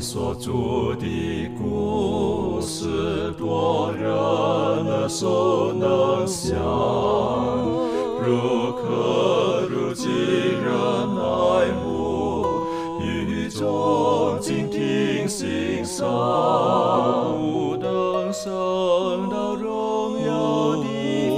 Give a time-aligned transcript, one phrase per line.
[0.00, 6.56] 所著的故事，多人耳熟能详，
[8.24, 10.72] 如可如今人
[11.16, 12.46] 爱慕，
[13.02, 16.06] 与众静听欣赏，
[17.36, 20.86] 不等升到荣耀的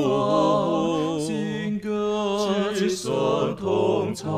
[0.05, 2.39] 方，新歌
[2.75, 4.29] 齐声同唱，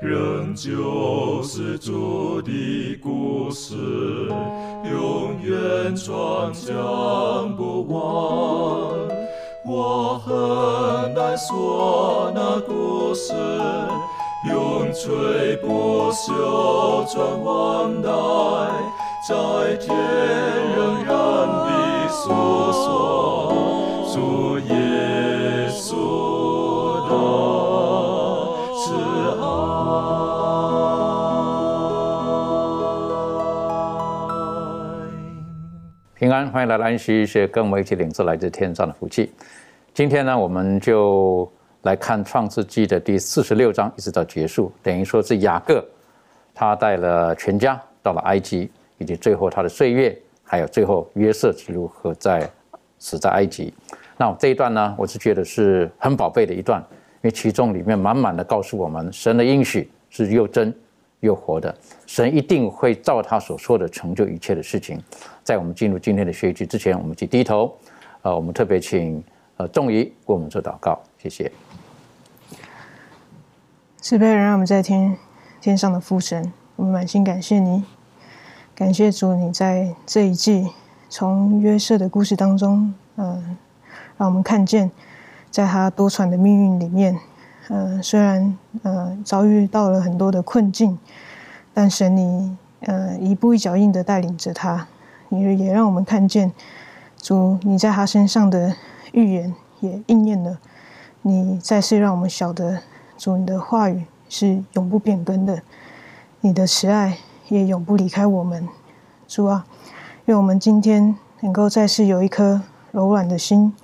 [0.00, 2.23] 仍旧是主
[6.04, 8.92] 转将不忘。
[9.66, 13.32] 我很难说那故事，
[14.50, 18.10] 永垂不朽传万代，
[19.26, 19.96] 在天
[20.76, 21.14] 仍然
[21.48, 22.22] 的诉
[22.70, 22.84] 说
[24.12, 24.74] 主耶
[36.34, 39.32] 欢迎来到安息医学，跟我们一起领受来自天上的福气。
[39.92, 41.48] 今天呢，我们就
[41.82, 45.86] 来看创世纪的第四十六章，一直到结束，等于说是雅各
[46.52, 48.68] 他带了全家到了埃及，
[48.98, 52.50] 以及最后他的岁月，还有最后约瑟是如何在
[52.98, 53.72] 死在埃及。
[54.16, 56.80] 那这一段呢，我是觉得是很宝贝的一段，
[57.22, 60.74] 因为其中里面满满的告诉我们，神的应许是又真
[61.24, 61.74] 又活的，
[62.06, 65.02] 神一定会照他所说的成就一切的事情。
[65.42, 67.74] 在我们进入今天的学习之前，我们去低头，
[68.22, 69.22] 呃，我们特别请
[69.56, 71.50] 呃仲仪为我们做祷告，谢谢。
[74.00, 75.16] 慈悲人，让我们在天
[75.60, 77.82] 天上的父神，我们满心感谢你，
[78.74, 80.68] 感谢主，你在这一季
[81.08, 83.56] 从约瑟的故事当中，嗯、
[84.18, 84.90] 让我们看见，
[85.50, 87.18] 在他多舛的命运里面，
[87.68, 90.98] 呃，虽然呃遭遇到了很多的困境，
[91.72, 94.86] 但神你呃一步一脚印的带领着他，
[95.30, 96.52] 你也让我们看见
[97.16, 98.74] 主你在他身上的
[99.12, 100.58] 预言也应验了，
[101.22, 102.80] 你再次让我们晓得
[103.16, 105.62] 主你的话语是永不变更的，
[106.40, 107.16] 你的慈爱
[107.48, 108.68] 也永不离开我们，
[109.26, 109.64] 主啊，
[110.26, 112.60] 愿我们今天能够再次有一颗
[112.92, 113.74] 柔软的心，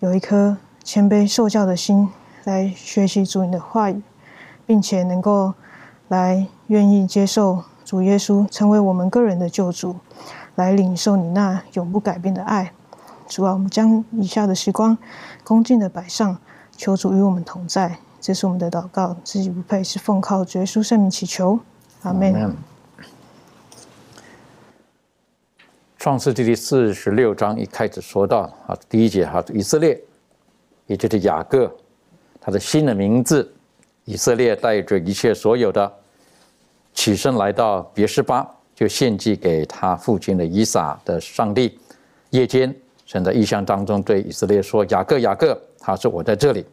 [0.00, 2.08] 有一颗谦卑受教的心，
[2.44, 4.02] 来学习主你的话语，
[4.66, 5.54] 并且能够
[6.08, 9.96] 来愿意接受主耶稣成为我们个人的救主，
[10.54, 12.72] 来领受你那永不改变的爱。
[13.26, 14.96] 主啊，我们将以下的时光
[15.42, 16.36] 恭敬的摆上，
[16.76, 17.98] 求主与我们同在。
[18.20, 21.58] 这是我们的祷告，自己不配，是奉靠主耶稣圣名祈求，
[22.02, 22.54] 阿门。
[25.98, 29.98] 创世纪第四十六章一开始说到啊，第一节哈，以色列，
[30.86, 31.74] 也就是雅各，
[32.44, 33.50] 他的新的名字，
[34.04, 35.90] 以色列带着一切所有的，
[36.92, 41.78] 起身来到别是巴，就献祭给他父亲的以撒的上帝。
[42.28, 42.74] 夜间，
[43.06, 46.66] 神在异象当中对以色列说：“雅各，雅各，他说我在这里。”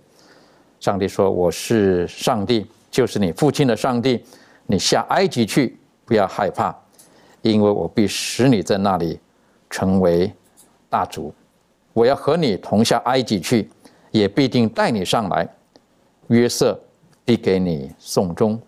[0.82, 4.22] 上帝说：“我是上帝，就是你父亲的上帝。
[4.66, 6.76] 你下埃及去，不要害怕，
[7.44, 9.18] 因为我必使你在那里
[9.70, 10.30] 成为
[10.90, 11.34] 大族。
[11.94, 13.70] 我要和你同下埃及去，
[14.12, 15.48] 也必定带你上来。
[16.32, 16.80] 约瑟
[17.26, 18.60] 递给你送终。”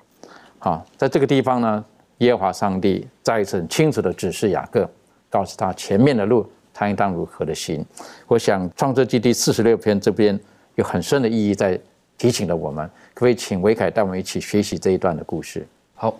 [0.60, 1.84] 好，在这个地方呢，
[2.20, 4.90] 耶和华上帝再一次很清楚的指示雅各，
[5.30, 7.86] 告诉他前面的路他应当如何的行。
[8.28, 10.40] 我想创世纪第四十六篇这边
[10.76, 11.80] 有很深的意义在
[12.18, 15.68] 提醒了我们，可不可以请维凯带我们一起学习这一段的故事？
[15.96, 16.16] 好，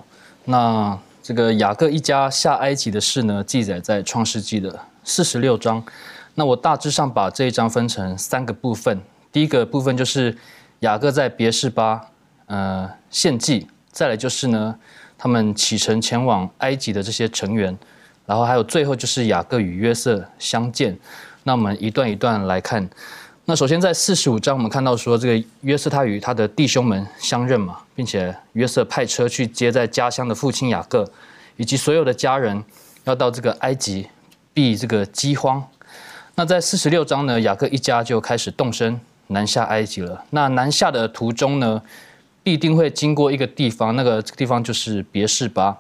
[0.46, 5.82] 那这个雅各一家下埃及的事呢，记载在创世纪的四十六章。
[6.36, 9.00] 那我大致上把这一章分成三个部分。
[9.32, 10.36] 第一个部分就是
[10.84, 12.02] 雅各在别是巴
[12.48, 14.76] 呃献祭，再来就是呢
[15.18, 17.76] 他们启程前往埃及的这些成员，
[18.26, 20.98] 然后还有最后就是雅各与约瑟相见。
[21.44, 22.88] 那我们一段一段来看。
[23.46, 31.10] 那首先在四十五章，我们看到说这个约瑟他与他的弟兄们相认嘛，并且约瑟派车去接在家乡的父亲雅各，
[31.56, 32.62] 以及所有的家人，
[33.06, 34.08] 要到这个埃及
[34.54, 35.66] 避这个饥荒。
[36.36, 39.00] 那在四十六章呢，雅各一家就开始动身
[39.34, 40.24] 南下埃及了。
[40.30, 41.82] 那南下的途中呢，
[42.42, 45.78] 必定会经过一个地方，那个地方就是别是巴。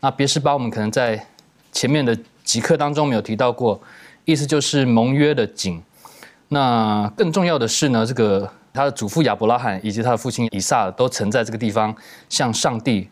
[0.00, 1.26] 那别是巴，我们可能在
[1.70, 3.80] 前面的几课当中没有提到过，
[4.24, 5.82] 意思就是盟约的井。
[6.48, 11.94] 那更重要的是呢，这个他的祖父亚伯拉罕以及他的父亲以撒都曾在这个地方
[12.28, 13.08] 向上帝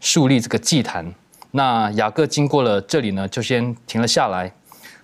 [0.00, 1.12] 树立这个祭坛。
[1.50, 4.50] 那雅各经过了这里呢，就先停了下来。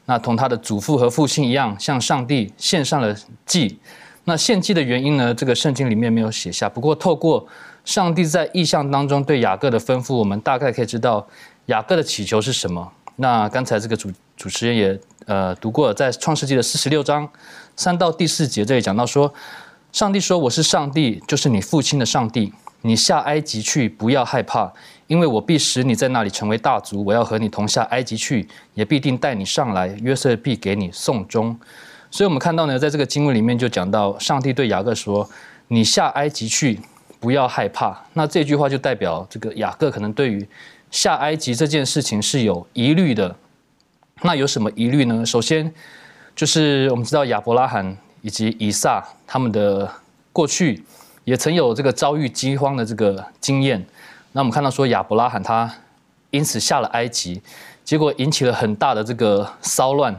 [0.06, 3.14] 那同他的祖父和父亲一样，向上帝献上了
[3.44, 3.78] 祭。
[4.28, 6.68] 那献祭的原因呢，这个圣经里面没有写下。
[6.68, 7.48] 不过透过
[7.82, 11.26] 上帝在意象当中对雅各的吩咐，我们大概可以知道
[11.66, 12.92] 雅各的祈求是什么。
[13.16, 17.26] 那刚才这个主主持人也呃读过，在创世纪的四十六章
[17.74, 19.32] 三到第四节这里讲到说，
[19.92, 22.52] 上帝说：“我是上帝，就是你父亲的上帝。
[22.82, 24.70] 你下埃及去，不要害怕，
[25.06, 27.02] 因为我必使你在那里成为大族。
[27.02, 29.88] 我要和你同下埃及去，也必定带你上来。
[30.02, 31.58] 约瑟必给你送终。”
[32.10, 35.28] 所以，我们看到呢，在这个经文里面就讲到，上帝对雅各说
[35.68, 36.80] ：“你下埃及去，
[37.20, 40.48] 不要害怕。”那这句话就代表这个雅各可能对于
[40.90, 43.36] 下埃及这件事情是有疑虑的。
[44.22, 45.24] 那有什么疑虑呢？
[45.24, 45.72] 首先，
[46.34, 49.88] 就是我们知道亚伯拉罕以及以撒他们的
[50.32, 50.82] 过去
[51.24, 53.86] 也曾有这个遭遇饥荒的这个经验。
[54.32, 55.70] 那我们看到说亚伯拉罕他
[56.30, 57.42] 因此下了埃及，
[57.84, 60.18] 结果引起了很大的这个骚乱。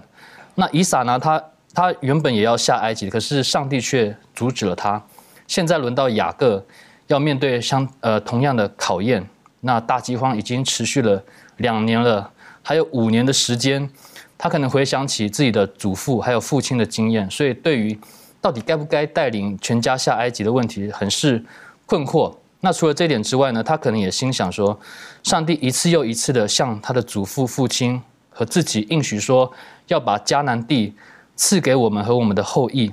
[0.55, 1.43] 那以撒呢，他
[1.73, 5.01] 他原本也要下埃及，可是上帝却阻止了他。
[5.47, 6.65] 现在轮到雅各
[7.07, 9.27] 要面对相呃同样的考验。
[9.61, 11.21] 那大饥荒已经持续了
[11.57, 12.31] 两年了，
[12.61, 13.89] 还有五年的时间，
[14.37, 17.99] 他可能回想起自己的祖父还有父亲的经验，所以对于
[18.39, 21.43] 到底该不该带领全家下埃及的问题，很是
[21.85, 22.33] 困惑。
[22.61, 24.79] 那除了这点之外呢，他可能也心想说，
[25.23, 29.51] 上帝一次又一次的向他的祖父、父亲和自己应许说，
[29.87, 30.93] 要把迦南地。
[31.39, 32.91] 赐给我们和我们的后裔。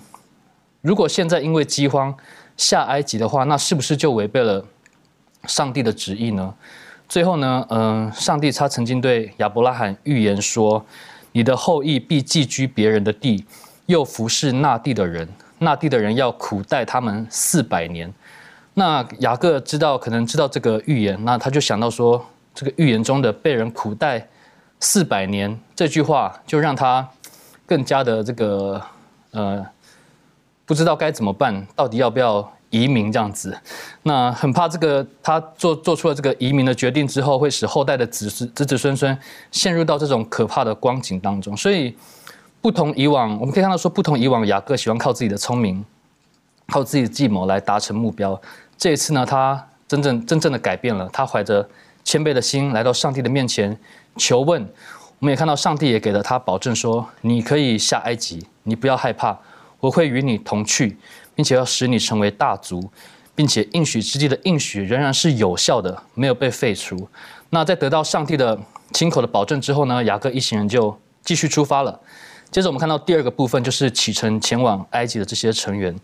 [0.80, 2.16] 如果现在因为饥荒
[2.56, 4.64] 下埃及的话，那是不是就违背了
[5.48, 6.54] 上帝的旨意呢？
[7.08, 10.86] 最后呢，嗯，上帝他曾经对亚伯拉罕预言说
[11.32, 13.44] ：“你的后裔必寄居别人的地，
[13.86, 15.28] 又服侍那地的人，
[15.58, 18.14] 那地的人要苦待他们四百年。”
[18.74, 24.28] 那雅各知道，可能知道这个预言，那他就想到说，这个预言中的被人苦待
[24.78, 27.08] 四百年这句话，就让他。
[27.66, 28.80] 更加的这个
[29.32, 29.66] 呃，
[30.64, 33.56] 不知道该怎么办，到底要不要移民这样子？
[34.02, 39.18] 那很怕这个他做做出了这个移民的决定之后，会使后代的子子子孙孙
[39.50, 41.56] 陷入到这种可怕的光景当中。
[41.56, 41.96] 所以，
[42.60, 45.84] 不同以往，我们可以看到说，不同以往，雅各喜欢靠自己的聪明，
[46.68, 48.40] 靠自己的计谋来达成目标。
[48.78, 51.68] 这一次呢，他真正真正的改变了，他怀着
[52.04, 53.76] 谦卑的心来到上帝的面前
[54.16, 54.68] 求问。
[55.18, 59.38] 我们也看到，上帝也给了他保证说：“你可以下埃及，你不要害怕，
[59.80, 60.98] 我会与你同去，
[61.34, 62.90] 并且要使你成为大族，
[63.34, 67.08] 并且应许之地的应许仍然是有效的，没有被废除。”
[67.50, 68.58] 那在得到上帝的
[68.92, 70.04] 亲口的保证之后呢？
[70.04, 71.98] 雅各一行人就继续出发了。
[72.50, 75.94] 接着我们看到第二个部分，就是启程前往埃及的这些成员。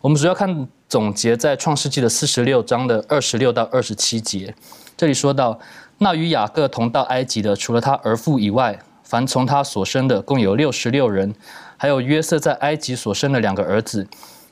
[0.00, 4.54] 我们主要看总结在创世纪的四十六章的二十六到二十七节，
[5.00, 5.58] 这里说到。
[5.96, 11.34] 那与雅各同到埃及的，除了他儿妇以外，凡从他所生的，共有六十六人，
[11.78, 14.06] 还有约瑟在埃及所生的两个儿子。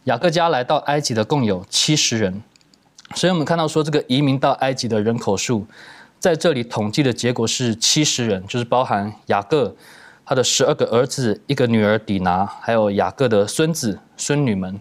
[0.05, 2.43] 雅各家来到埃及的共有七十人。
[3.15, 5.67] 所以我们看到说，这个移民到埃及的人口数，
[6.19, 9.77] 在这里统计的结果是七十人，就是包含雅各
[10.25, 14.81] 他的十二个儿子、一个女儿底拿，还有雅各的孙子孙女们。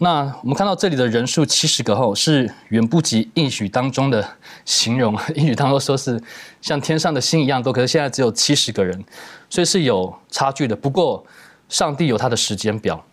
[0.00, 5.18] 那我们看到这里的人数七十个后，是远不及应许当中的形容。
[5.34, 6.22] 应许当中说是
[6.62, 9.04] 像天上的星一样多，可是现在只有七十个人，
[9.50, 10.76] 所以是有差距的。
[10.76, 11.26] 不过
[11.68, 13.04] 上帝有他的时间表，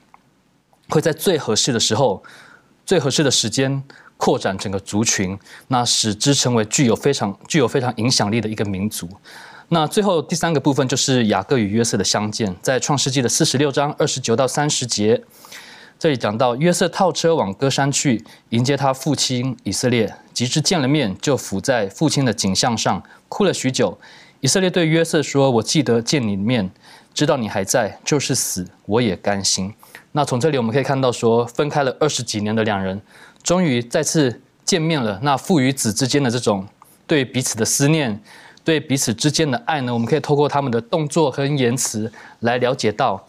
[0.90, 2.22] 会在最合适的时候、
[2.86, 3.84] 最合适的时间
[4.18, 5.36] 扩展整个族群，
[5.70, 9.10] 那使之成为具有非常具有非常影响力的一个民族。
[9.70, 15.24] 那最后第三个部分就是雅各与约瑟的相见，在创世纪的四十六章二十九到三十节。
[15.98, 23.98] 这里讲到约瑟套车往歌山去迎接他父亲以色列，及至见了面，就伏在父亲的颈项上哭了许久。
[24.42, 26.70] 以色列对约瑟说：“我记得见你面，
[27.14, 29.74] 知道你还在，就是死我也甘心。”
[30.12, 33.02] 那从这里我们可以看到，说分开了二十几年的两人，
[33.42, 35.18] 终于再次见面了。
[35.24, 36.68] 那父与子之间的这种
[37.08, 38.22] 对彼此的思念，
[38.64, 39.94] 对彼此之间的爱呢？
[39.94, 42.12] 我们可以透过他们的动作和言辞
[42.42, 43.26] 来了解到。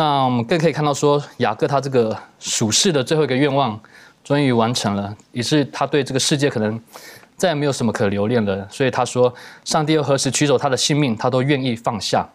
[0.00, 3.78] 那我们更可以看到，说雅各他这个属世的最后一个愿望
[4.24, 6.80] 终于完成了，也是他对这个世界可能
[7.36, 8.66] 再也没有什么可留恋了。
[8.70, 9.30] 所以他说，
[9.62, 12.26] 上帝又何时取走他的性命，他都愿意放下。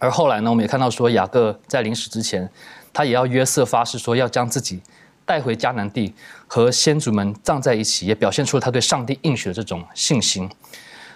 [0.00, 2.46] 而后来呢，我们也看到说，雅各在临死之前，
[2.92, 4.82] 他也要约瑟发誓说，要将自己
[5.24, 6.12] 带回迦南地，
[6.46, 10.46] 和先祖们葬在一起，也表现出了他对上帝应许的这种信心。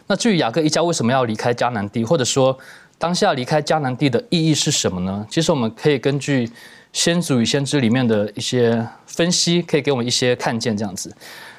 [0.07, 2.59] 那至于雅各一家为什么要离开迦南地，或者说？
[2.99, 5.27] 当下离开迦南地的意义是什么呢？
[5.31, 6.47] 其实我们可以根据
[6.93, 11.15] 《先祖与先知》里面的一些分析，可以给我们一些看见这样子。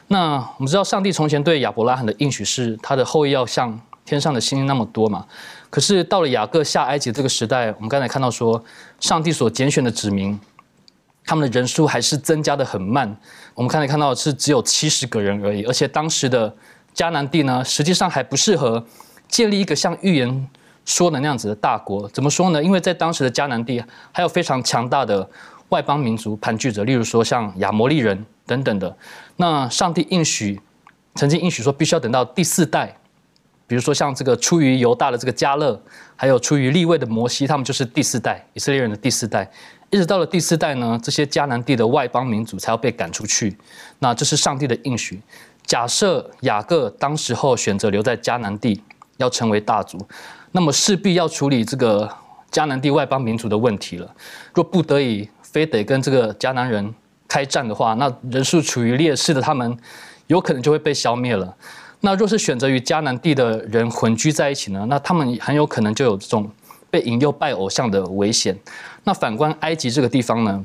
[0.08, 5.26] 那我们知道，上帝从前对亚伯拉罕的应许是，他的后裔要像天上的星星那么多嘛。
[5.70, 8.64] 可是到了雅各下埃及这个时代，我们刚才看到说，
[9.00, 10.40] 上帝所拣选的子民，
[11.24, 13.16] 他们的人数还是增加的很慢。
[13.54, 16.56] 我们刚才看到是只有七十个人而已，而且当时的
[16.96, 18.84] 迦南地呢，实际上还不适合
[19.28, 20.48] 建立一个像预言
[20.88, 22.10] 说的那样子的大国。
[22.10, 22.64] 怎么说呢？
[22.64, 25.30] 因为在当时的迦南地还有非常强大的
[25.70, 28.98] 外邦民族盘踞着，例如说像亚摩利人等等的。
[29.36, 30.60] 那上帝应许，
[31.14, 32.98] 曾经应许说，必须要等到第四代。
[33.68, 35.78] 比如说像这个出于犹大的这个加勒，
[36.16, 39.52] 还有出于立位的摩西，他们就是第四代以色列人的第四代。
[39.90, 43.58] 一直到了第四代呢，这些迦南地的外邦民族才要被赶出去。
[44.00, 45.22] 那这是上帝的应许。
[45.66, 48.82] 假设雅各当时候选择留在迦南地，
[49.18, 49.98] 要成为大族，
[50.52, 52.10] 那么势必要处理这个
[52.52, 54.10] 迦南地外邦民族的问题了。
[54.54, 56.94] 若不得已非得跟这个迦南人
[57.28, 59.78] 开战的话，那人数处于劣势的他们，
[60.28, 61.56] 有可能就会被消灭了。
[62.00, 64.86] 那若是选择与迦南地的人混居在一起呢？
[64.88, 66.50] 那他们很有可能就有这种
[66.90, 68.58] 被引诱拜偶像的危险。
[69.04, 70.64] 那反观埃及这个地方呢，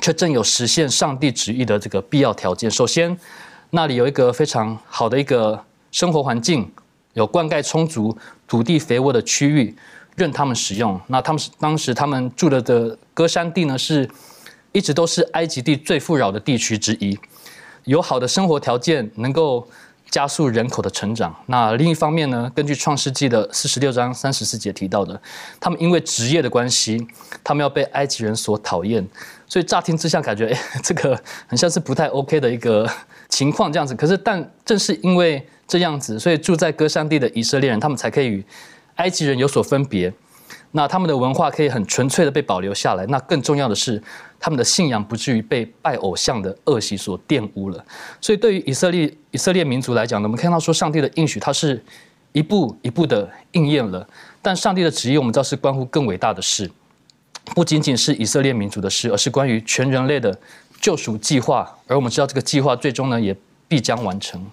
[0.00, 2.70] 却正有实现上帝旨意的这个必要条件。
[2.70, 3.16] 首先，
[3.70, 6.70] 那里有一个非常好的一个生活环境，
[7.16, 9.74] 有灌溉充足、土地肥沃的区域，
[10.14, 11.00] 任他们使用。
[11.08, 14.08] 那他们是当时他们住的的歌山地呢，是
[14.72, 17.18] 一直都是埃及地最富饶的地区之一，
[17.84, 19.68] 有好的生活条件，能够。
[20.08, 21.34] 加速人口的成长。
[21.46, 22.48] 那另一方面呢？
[22.54, 25.20] 根据创世纪的四十六章三十四节提到的，
[25.58, 27.04] 他们因为职业的关系，
[27.42, 29.04] 他们要被埃及人所讨厌。
[29.46, 32.88] 所以乍听之下感觉，哎， 这个很像是不太 OK 的一个
[33.28, 33.94] 情况这样子。
[33.94, 38.44] 可是，但正是因为这样子，所以住在歌山地的以色列人，他们才可以与
[38.96, 40.12] 埃及人有所分别。
[40.72, 43.06] 那他们的文化可以很纯粹的被保留下来。
[43.06, 44.02] 那更重要的是。
[44.38, 47.82] 他们的信仰不至于被拜偶像的恶习所玷污了，
[48.20, 51.82] 所以对于以色列以色列民族来讲呢，我们看到说上帝的应许，它是
[52.32, 54.06] 一步一步的应验了。
[54.42, 56.70] 但上帝的旨意，我们知道是关乎更伟大的事，
[57.54, 60.36] 不仅仅是以色列民族的事，而是关于全人类的
[60.80, 61.74] 救赎计划。
[61.86, 63.34] 而我们知道这个计划最终呢，也
[63.68, 64.44] 必将完成。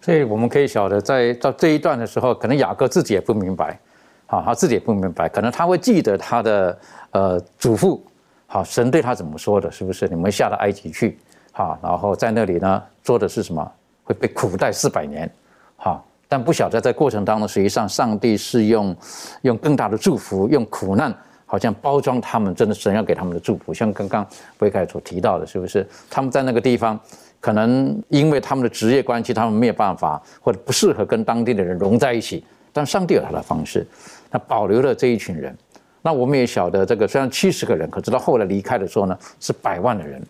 [0.00, 3.78] 所以我们可以晓得，在到这一段的时候，可能雅各自己也不明白，
[4.26, 6.78] 好，他自己也不明白，可能他会记得他的
[7.10, 8.04] 呃祖父。
[8.46, 9.70] 好，神对他怎么说的？
[9.70, 11.18] 是不是你们下到埃及去？
[11.52, 13.72] 好，然后在那里呢，做的是什么？
[14.04, 15.30] 会被苦待四百年。
[15.76, 18.94] 好，但不晓得在过程当中，实际上上帝是用
[19.42, 21.16] 用更大的祝福，用苦难
[21.52, 23.74] 好像包装他们，真的神要给他们的祝福。
[23.74, 24.26] 像刚刚
[24.60, 26.98] 维凯所提到的，是不是他们在那个地方，
[27.40, 32.42] 可能因为他们的职业关系，他们没有办法或者不适合跟当地的人融在一起。
[32.72, 33.86] 但上帝有他的方式，
[34.30, 35.54] 他保留了这一群人。
[36.00, 40.22] 那我们也晓得，这个虽然七十个人，可直到后来离开的时候呢，是百万的人。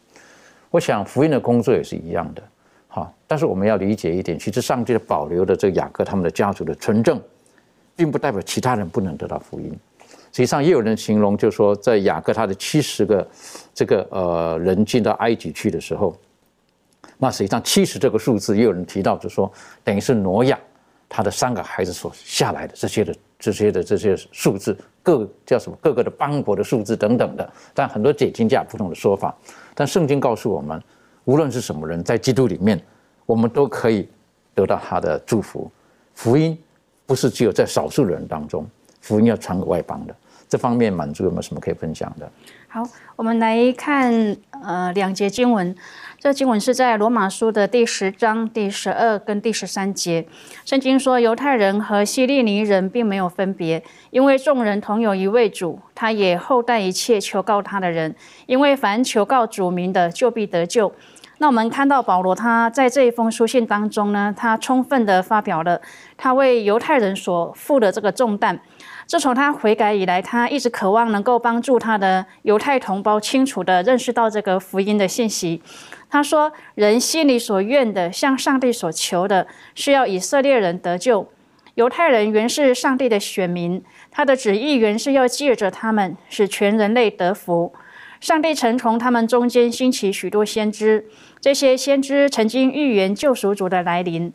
[0.70, 2.42] 我想福音的工作也是一样的，
[2.88, 3.14] 好。
[3.28, 7.20] 但是我们要理解一点，其实上帝保留的这个雅各他们的家族的纯正，
[7.94, 9.72] 并不代表其他人不能得到福音。
[10.32, 13.28] 实际上也有人形容，就是说在雅各他的七十个
[13.72, 16.16] 这个呃人进到埃及去的时候，
[17.18, 19.52] 那实际上七十这个数字也有人提到，就是说
[19.84, 20.58] 等于是挪亚
[21.08, 23.14] 他的三个孩子所下来的这些的。
[23.42, 25.76] 这些的这些数字，各叫什么？
[25.82, 29.36] 各个的邦国的数字等等的，但很多解经家不同的说法。
[29.74, 30.80] 但圣经告诉我们，
[31.24, 32.80] 无论是什么人，在基督里面，
[33.26, 34.08] 我们都可以
[34.54, 35.68] 得到他的祝福。
[36.14, 36.56] 福音
[37.04, 38.64] 不是只有在少数人当中，
[39.00, 40.14] 福音要传给外邦的。
[40.52, 42.30] 这方面满足有没有什么可以分享的？
[42.68, 42.82] 好，
[43.16, 45.74] 我们来看呃两节经文。
[46.18, 50.26] 这经文是在罗马书的第十章第十二跟第十三节。
[50.66, 58.14] 圣经说，犹太人和希利尼人并没有分别，因为众人同有一位主，他也厚待一切求告他的人。
[58.44, 60.92] 因为凡求告主名的，就必得救。
[61.38, 65.80] 那我们看到保罗他在这一封书信当中呢，他充分的发表了
[66.18, 68.60] 他为犹太人所负的这个重担。
[69.12, 75.60] 自从他悔改以来，他一直渴望能够帮助他的犹太同胞清楚的认识到这个福音的信息。
[76.08, 81.30] 他说：“人心里所愿的，向上帝所求的，是要以色列人得救。
[81.74, 87.74] 犹太人原是上帝的选民，他的旨意原是要借着他们，使全人类得福。
[88.18, 91.04] 上帝曾从他们中间兴起许多先知，
[91.38, 94.32] 这些先知曾经预言救赎主的来临。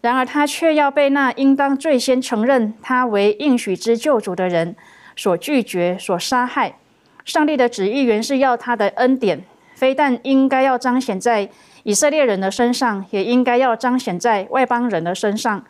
[0.00, 4.74] 然而，他却要被那应当最先承认他为应许之救主的人
[5.16, 6.76] 所拒绝、所杀害。
[7.24, 9.44] 上帝的旨意原是要他的恩典。”
[9.78, 11.48] 非但应该要彰显在
[11.84, 15.64] 以色列人的身上，也应该要彰显在外邦人的身上。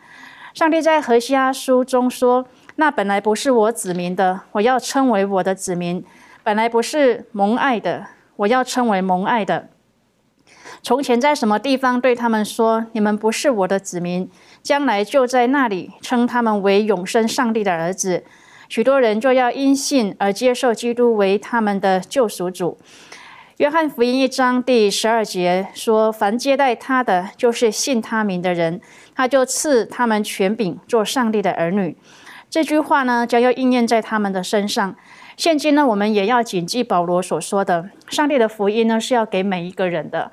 [0.55, 6.01] 上帝在何西阿书中说：“那本来不是我子民的，我要称为我的子民；
[6.43, 8.07] 本来不是蒙爱的，
[8.37, 9.69] 我要称为蒙爱的。”
[10.81, 14.29] 从前在什么地方对他们说：“你们不是我的子民”，
[14.63, 18.23] 将来就在那里称他们为永生上帝的儿子。
[18.69, 22.77] 许多人就要因信而接受基督为他们的救赎主。
[23.57, 28.79] 约翰福音一章第十二节说：“凡接待他的，就是信他名的人，
[29.13, 31.97] 他就赐他们权柄，做上帝的儿女。”
[32.49, 34.95] 这句话呢，将要应验在他们的身上。
[35.35, 40.31] 现今呢，我们也要谨记保罗所说的：上帝的福音呢，是要给每一个人的。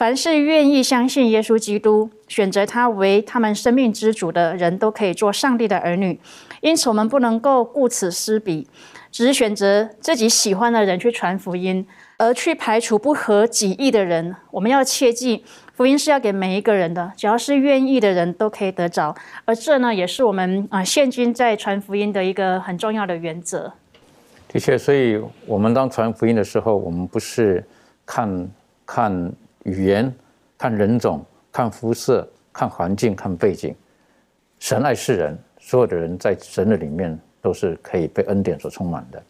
[0.00, 6.18] 凡是愿意相信耶稣基督、选择他为他们生命之主的人，都可以做上帝的儿女。
[6.62, 8.66] 因此，我们不能够顾此失彼，
[9.12, 14.34] 只是选择自己喜欢的人去传福音，而去排除不合己意的人。
[14.50, 19.14] 我们要切记，福音是要给每一个人的，只要是愿意的人都可以得着。
[19.44, 23.70] 而这呢，也是我们啊现今在传福音的一个很重要的原则。
[24.48, 27.62] 的确，所以我们当传福音的时候，我们不是
[28.06, 28.48] 看
[28.86, 29.30] 看。
[29.64, 30.12] 语言、
[30.56, 33.74] 看人种、看肤色、看环境、看背景，
[34.58, 39.22] 神爱世人，所有的人在神的里面都是可以被恩典所充满的。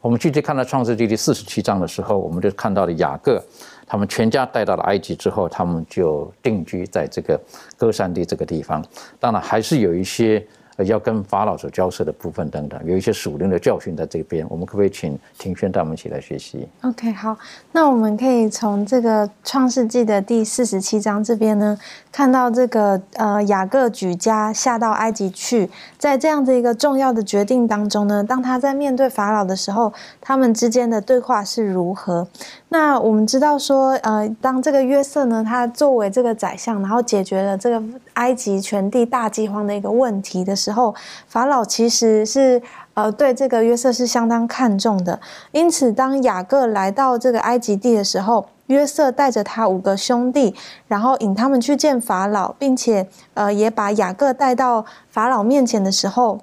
[0.00, 3.42] 我们具体看到创世纪第四十七章的时候，我们就看到了雅各，
[3.86, 7.40] 他们全家带到了埃及之后，他们就定居在这个
[7.76, 8.84] 歌山地这个地方。
[9.20, 10.44] 当然，还是有一些。
[10.84, 17.36] 要跟法老所交涉的部分等等，有一些属灵的教训在这边，我们可不可以请庭轩带我们一起来学习？OK，好，
[17.72, 21.78] 那我们可以从这个创世纪的第四十七章这边呢，
[22.10, 32.26] 看到这个呃雅各举家下到埃及去，在这样的一个重要的决定当中呢，当他在面对法老的时候，他们之间的对话是如何？
[32.72, 37.82] 那我们知道说，呃，当这个约瑟呢，他作为这个宰相，然后解决了这个
[38.14, 40.94] 埃及全地大饥荒的一个问题的时候，
[41.28, 42.62] 法老其实是
[42.94, 45.20] 呃对这个约瑟是相当看重的。
[45.50, 50.54] 因此，当雅各来到这个埃及地的时候，约瑟带着他五个兄弟，
[50.88, 56.40] 然后引他们去见法老，并且呃也把雅各带到法老面前的时候。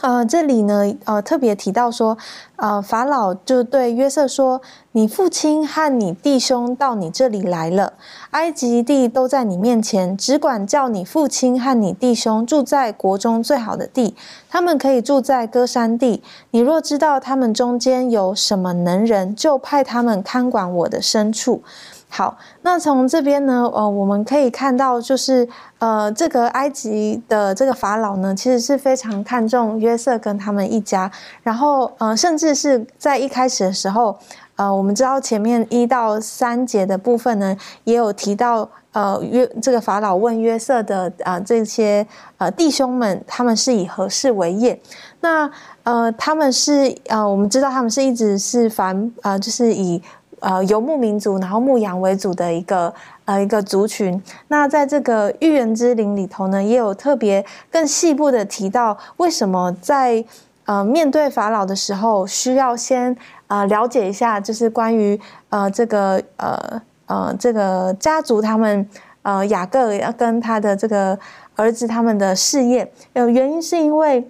[0.00, 2.16] 呃，这里呢，呃，特别提到说，
[2.56, 7.92] 呃，法老就对约瑟说：“你父亲和你弟兄到你这里来了，
[8.30, 14.16] 埃及地都在你面前，只管叫你父亲和你弟兄住在国中最好的地，
[14.48, 16.22] 他们可以住在歌山地。
[16.50, 21.62] 你若知道他们中间有什么能人，就派他们看管我的牲畜。”
[22.14, 25.48] 好，那从这边呢，呃，我们可以看到，就是
[25.78, 31.10] 呃，这个埃及的这个法老呢，其实是非常看重约瑟跟他们一家，
[31.42, 34.14] 然后呃，甚至是在一开始的时候，
[34.56, 44.78] 呃，我们知道前面一到三节的部分呢，也有提到，呃，约这个法老问约瑟的啊这些呃弟兄们，他们是以何事为业？
[45.20, 45.50] 那
[45.84, 50.02] 呃，他们是呃，我们知道他们是一直是凡呃，就是以。
[50.42, 52.92] 呃，游牧民族，然后牧羊为主的一个
[53.26, 54.20] 呃一个族群。
[54.48, 60.24] 那在这个预言之灵里头呢，也有特别更细部的提到，为什么在
[60.64, 65.18] 呃面对法老的时候，需要先呃了解一下，就是关于
[65.50, 68.88] 呃这个呃呃这个家族他们
[69.22, 71.16] 呃雅各要跟他的这个
[71.54, 72.92] 儿子他们的事业。
[73.12, 74.28] 呃，原因是因为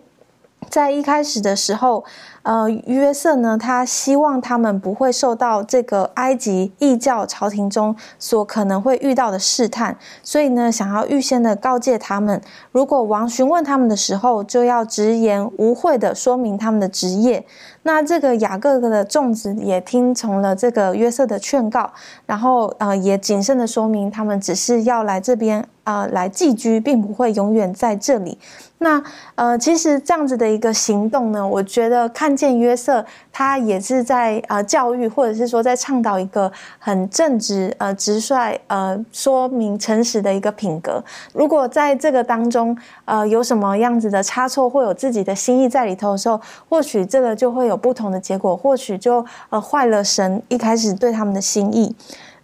[0.69, 2.05] 在一开始的时候。
[2.43, 12.41] 呃，约瑟呢，他希望他们不会受到这个埃及异教朝廷中所可能会遇到的试探，所以呢，想要预先的告诫他们，
[12.73, 17.45] 如果王询问他们的时候，就要直言无讳的说明他们的职业。
[17.85, 21.93] 那这个雅各的众子也听从了这个约瑟的劝告，
[22.27, 28.39] 然后呃，也谨慎的说明他们只是要来这边啊来寄居，并不会永远在这里。
[28.79, 29.03] 那
[29.35, 41.03] 呃，其实这样子的一个行动呢，我觉得看见约瑟，他也是在呃教育，或者是说在倡导一个很正直、呃直率、呃说明诚实的一个品格。
[41.33, 51.95] 如果在这个当中，呃有什么样子的差错，或有自己的心意在里头的时候，或许这个就会有不同的结果，或许就呃坏了神一开始对他们的心意。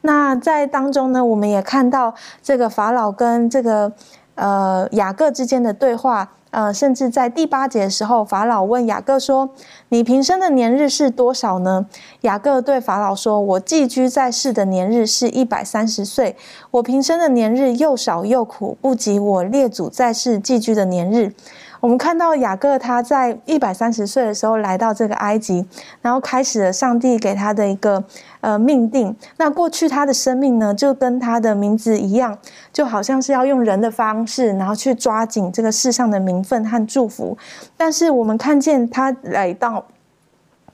[0.03, 3.93] 那在当中呢，我们也看到这个法老跟这个。
[4.41, 9.51] 呃，雅各之间的对话，呃，甚至在第八节的时候，法老问雅各说
[9.91, 11.87] ：“你平生的年日是多少呢？”
[12.23, 16.37] 雅各对法老说：“我寄居在世的年日是一百三十岁。
[16.71, 21.35] 我平生的年日又少又苦，不及我列祖在世寄居的年日。”
[21.81, 25.67] 我们看到雅各他在一百三十岁的时候来到这个埃及，
[26.03, 28.03] 然后开始了上帝给他的一个
[28.41, 29.15] 呃命定。
[29.37, 32.37] 那过去他的生命呢，就跟他的名字一样，
[32.73, 37.39] 就好像是要用人的方式，然后去抓紧这个世上的名分和祝福。
[37.77, 39.85] 但是我们看见他来到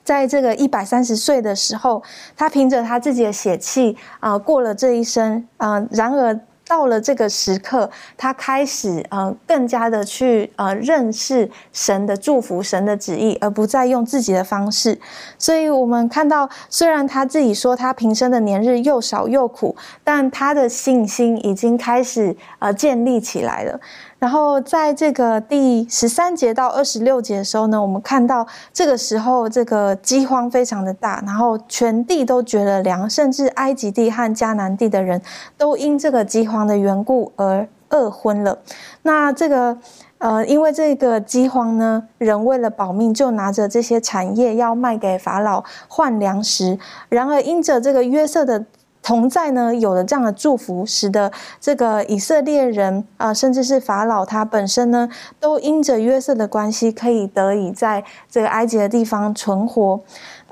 [0.03, 2.03] 在这个一百三十岁的时候，
[2.37, 5.87] 他凭着他自己的血气啊过了这一生啊。
[5.91, 6.41] 然而。
[6.67, 14.99] 到了这个时刻，他开始呃更加的去呃认识神的祝福、神的旨意，而不再用自己的方式。
[15.39, 23.79] 所以，我们看到，虽然他自己说他平生的年日又少又苦，但他的信心已经开始呃建立起来了。
[24.25, 35.21] 然后在这个第十三节到二十六节的时候呢，我们看到这个时候这个饥荒非常的大，然后全地都觉得凉，甚至埃及地和迦南地的人
[35.59, 38.59] 都因这个饥荒的缘故而饿昏了。
[39.03, 39.77] 那这个
[40.17, 46.79] 呃，因为这个饥荒呢，人为了保命就拿着这些产业要卖给法老换粮食。
[47.11, 48.65] 然而因着这个约瑟的。
[49.05, 55.07] 同在呢，有了这样的祝福，使得这个以色列人啊，甚至是法老他本身呢，
[55.39, 60.01] 都因着约瑟的关系，可以得以在这个埃及的地方存活。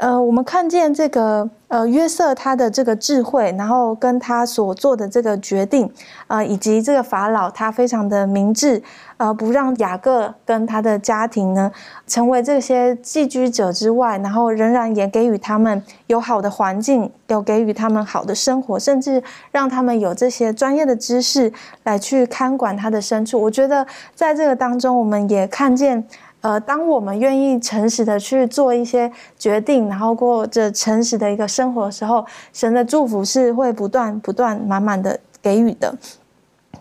[0.02, 5.88] 呃，我们看见这个呃约瑟他的这个智慧，然后跟他所做的这个决定，
[6.26, 8.82] 啊，以及这个法老他非常的明智，
[9.18, 11.70] 呃，不让雅各跟他的家庭呢
[12.08, 21.52] 成为这些寄居者之外，然后仍然也给予他们有好的环境，有给予他们好的生活，甚至让他们有这些专业的知识
[21.84, 23.40] 来去看管他的牲畜。
[23.40, 23.86] 我觉得
[24.16, 26.04] 在这个当中，我们也看见。
[26.42, 35.94] 呃，当我们愿意诚实的去做一些决定，然后过着诚实的一个生活的时候，神的祝福是会不断、不断、满满的给予的。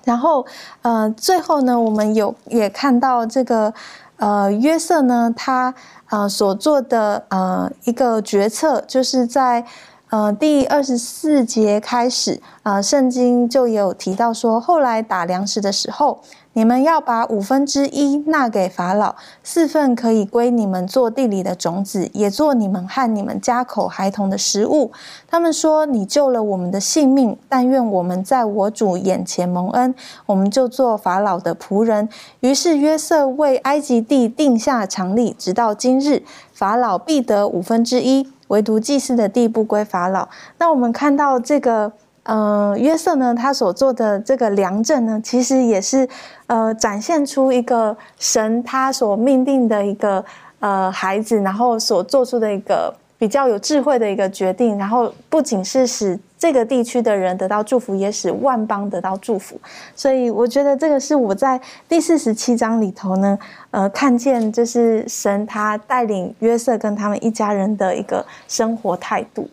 [0.04, 0.44] 然后，
[0.82, 3.72] 呃，最后呢，我们有也看到这个，
[4.18, 5.72] 呃，约瑟呢，他
[6.10, 9.64] 呃所做的呃一个决策，就是在
[10.10, 16.20] 呃第二十四节开始啊，圣经就有提到说，后来打粮食的时候。
[16.54, 24.92] 你们要把五分之一纳给法老，四份可以归你们做地里的种子，也做你们和你们家口孩童的食物。
[25.30, 32.10] 他们说：“你救了我们的性命，但愿我们在我主眼前蒙恩，我们就做法老的仆人。”
[32.42, 40.28] 于是约瑟为埃及地定下常例，直到今日，法老必得五分之一，唯独祭祀的地不归法老。
[40.58, 41.94] 那我们看到这个。
[42.24, 46.08] 呃，约瑟呢，他所做的这个良政呢，其实也是
[46.46, 50.24] 呃展现出一个神他所命定的一个
[50.60, 59.60] 呃孩子，然后所做出的一个比较有智慧的一个决定，然后不仅是使这个地区的人得到祝福，也使万邦得到祝福。
[59.96, 63.38] 所以我觉得这个是我在第四十七章里头呢，
[63.72, 69.50] 呃，看见就是神他带领约瑟跟他们一家人的一个生活态度。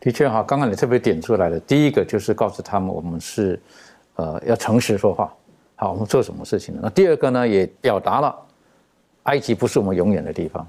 [0.00, 3.60] 的确哈，刚刚你特别点出来的，第一个就是告诉他们，我们是，
[4.14, 5.32] 呃，要诚实说话。
[5.74, 6.80] 好，我们做什么事情呢？
[6.84, 8.34] 那第二个呢，也表达了，
[9.24, 10.66] 埃及不是我们永远的地方，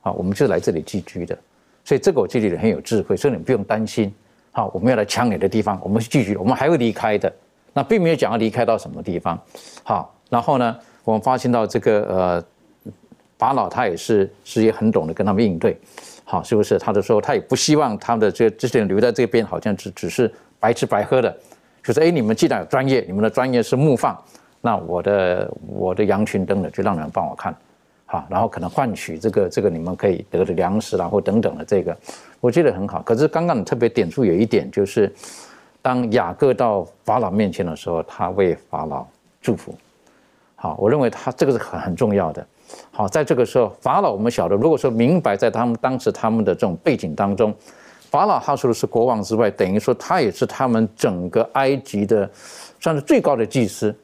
[0.00, 1.36] 好，我们就来这里寄居的。
[1.84, 4.12] 所以这个我这里很有智慧，所以你不用担心。
[4.52, 7.32] 好，我们要来抢你的地方，我们是寄居，我们还会离开的。
[7.72, 9.40] 那并没有讲要离开到什么地方。
[9.82, 12.44] 好，然后呢，我们发现到这个呃，
[13.38, 15.78] 法老他也是是也很懂得跟他们应对。
[16.30, 16.78] 好，是不是？
[16.78, 21.36] 他就说，他也不希望他的这这些人留在这边，好像只只是白吃白喝的。
[21.82, 24.16] 就是哎，你们既然有专业，你们的专业是牧放，
[24.60, 27.52] 那我的我的羊群等等，就让人帮我看，
[28.06, 31.96] 好，然后可能换取这个这个你们可以得的粮食，然后等等的这个，
[32.38, 33.02] 我觉得很好。
[33.02, 35.12] 可是刚刚你特别点出有一点，就是
[35.82, 39.04] 当雅各到法老面前的时候，他为法老
[39.42, 39.74] 祝福。
[40.54, 42.46] 好，我认为他这个是很很重要的。
[42.90, 47.54] 好，在这个时候，法老我们晓得，如果说明白在他们当时他们的这种背景当中，
[48.10, 52.28] 法老他除了是国王之外，等于说他也是他们整个埃及的
[52.80, 53.94] 算是最高的祭司，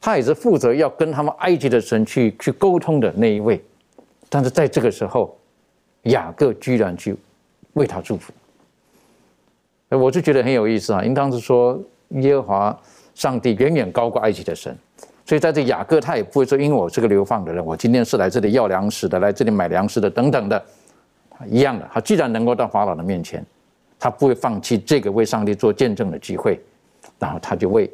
[0.00, 3.62] 他也是负责要跟他们埃及的神去去沟通的那一位。
[4.28, 5.36] 但是在这个时候，
[6.02, 7.16] 雅各居然去
[7.74, 8.32] 为他祝福，
[9.88, 11.04] 我就觉得很有意思啊！
[11.04, 12.80] 应当是说耶和华
[13.14, 14.76] 上帝远远高过埃及的神。
[15.30, 20.60] 所以在这雅各他也不会说，因为我是个流放的人，我今天是来这里要粮食的，来这里买粮食的等等的，
[21.46, 21.88] 一样的。
[21.92, 23.46] 他既然能够到法老的面前，
[23.96, 26.60] 他不会放弃这个为上帝做见证的机会，
[27.16, 27.88] 然后他就为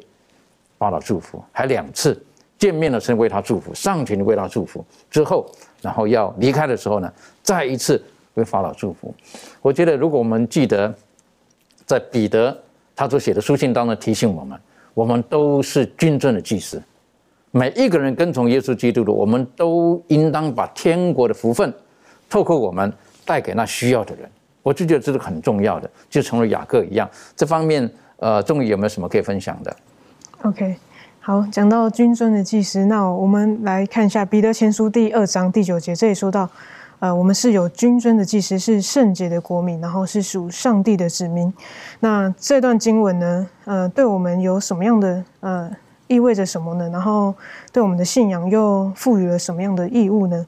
[0.79, 2.19] 法老祝福，还两次
[2.57, 5.47] 见面的时候为他祝福，上前为他祝福之后，
[5.79, 9.13] 然后要离开的时候呢，再一次为法老祝福。
[9.61, 10.91] 我觉得如果我们记得，
[11.85, 12.59] 在彼得
[12.95, 14.59] 他所写的书信当中提醒我们，
[14.95, 16.81] 我们都是君尊的祭司。
[17.57, 21.73] 每一个人跟从耶稣基督的，我们都应当把天国的福分
[22.29, 22.93] 透过我们
[23.25, 24.29] 带给那需要的人。
[24.61, 27.09] 我就觉得这是很重要的，就成了雅各一样。
[27.35, 29.75] 这方面，呃，仲宇有没有什么可以分享的
[30.43, 30.75] ？OK，
[31.19, 36.47] 好，讲到君尊的祭司，那我们来看一下彼得前书第二章第九节，这里说到：
[36.99, 41.51] 呃，我们是有君尊的祭司，是圣洁的国民，然后是属上帝的子民。
[42.01, 45.71] 那这段经文呢，呃，对我们有什么样的呃
[46.07, 46.89] 意味着什么呢？
[46.89, 47.33] 然后
[47.71, 50.45] 对我们的信仰又赋予了什么样的义务呢？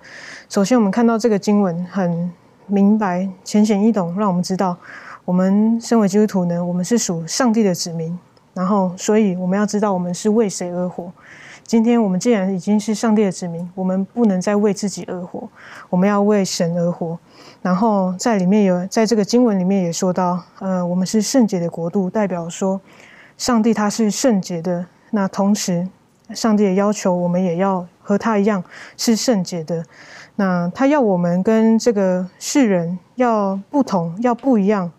[0.48, 2.32] 首先，我们看到这个经文很
[2.67, 4.78] 明白、浅显易懂，让我们知道，
[5.26, 8.17] 我们身为基督徒呢，我们是属上帝的子民。
[8.54, 11.12] 然后，所以我们要知道，我们是为谁而活。
[11.63, 15.48] 今天我们既然已经是上帝的子民，我们不能再为自己而活，
[15.89, 17.17] 我们要为神而活。
[17.62, 22.82] 然后在里面有，在这个经文里面也说到，呃，我们是圣洁的国度，代表说
[23.38, 24.86] 上帝他是圣洁的。
[25.12, 25.88] 那同时，
[26.34, 28.63] 上帝也要求我们也要和他一样
[28.98, 29.84] 是圣洁的。
[30.36, 34.91] 那他要我们跟这个世人要不同，要不一样。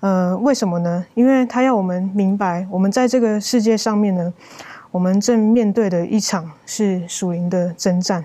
[0.00, 1.04] 呃，为什么呢？
[1.14, 4.32] 因为他要我们明白，我们在这个世界上面呢。
[4.90, 8.24] 我们正面对的一场是属灵的征战，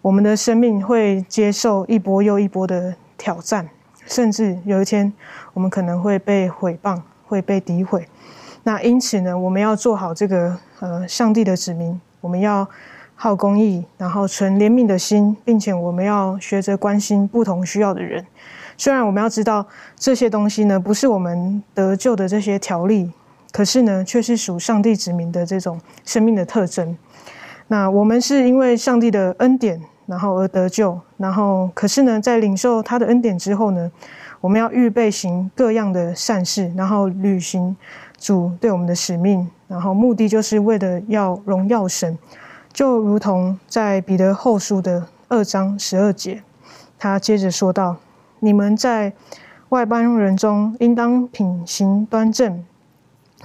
[0.00, 3.68] 我们的生命会接受一波又一波的挑战，
[4.06, 5.12] 甚至有一天
[5.52, 8.08] 我们可能会被毁谤，会被诋毁。
[8.62, 12.68] 那因此呢，我们要做好这个呃上帝的子民，我们要
[13.14, 18.26] 好公益，然后存怜悯的心，并且我们要学着关心不同需要的人。
[18.76, 23.10] 虽然我们要知道这些东西呢，不是我们得救的这些条例。
[23.52, 26.96] 可是呢，却是属上帝子民的这种生命的特征。
[27.66, 30.96] 那我们是因为上帝的恩典，然后而得救。
[31.16, 33.90] 然后，可是呢，在领受他的恩典之后呢，
[34.40, 37.76] 我们要预备行各样的善事，然后履行
[38.20, 39.50] 主对我们的使命。
[39.66, 42.16] 然后，目的就是为了要荣耀神。
[42.72, 46.44] 就如同在彼得后书的二章十二节，
[46.96, 47.96] 他接着说道
[48.38, 49.12] ：“你们在
[49.70, 52.64] 外邦人中，应当品行端正。”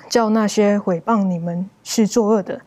[0.10, 2.62] 叫那些毁谤你们是作恶的，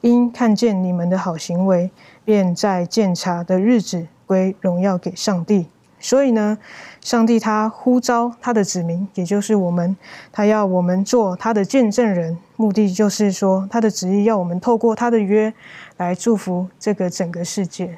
[0.00, 1.90] 因看见你们的好行为，
[2.24, 5.68] 便在鉴察的日子归荣耀给上帝。
[6.00, 6.58] 所以呢，
[7.02, 9.94] 上帝他呼召他的子民，也就是我们，
[10.32, 15.52] 他要我们做他的见证人，目的就是说，他的旨意要我们透过他的约
[15.98, 17.96] 来祝福这个整个世界。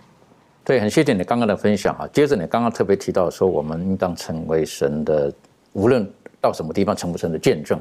[0.65, 2.09] 对，很谢谢你刚刚的分享啊。
[2.13, 5.33] 接着你刚刚特别提到说，我们应当成为神的，
[5.73, 6.09] 无论
[6.41, 7.81] 到什么地方，成不成的见证。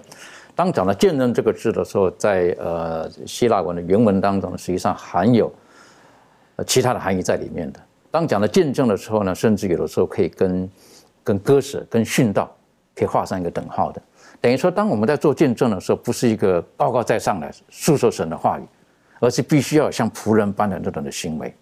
[0.56, 5.52] 当讲到见证这个字的时候，在呃希腊文的原文当中，实际上含有
[6.58, 7.80] 呃其他的含义在里面的。
[8.12, 10.70] 当讲到见证的时候呢，甚至有的时候可以跟
[11.24, 12.54] 跟割舍、跟殉道
[12.94, 14.02] 可以画上一个等号的。
[14.42, 18.64] 等于说，当我们在做见证的时候，不是一个高高在上来诉说神的话语，
[19.20, 21.54] 而是必须要像仆人般的这种的行为。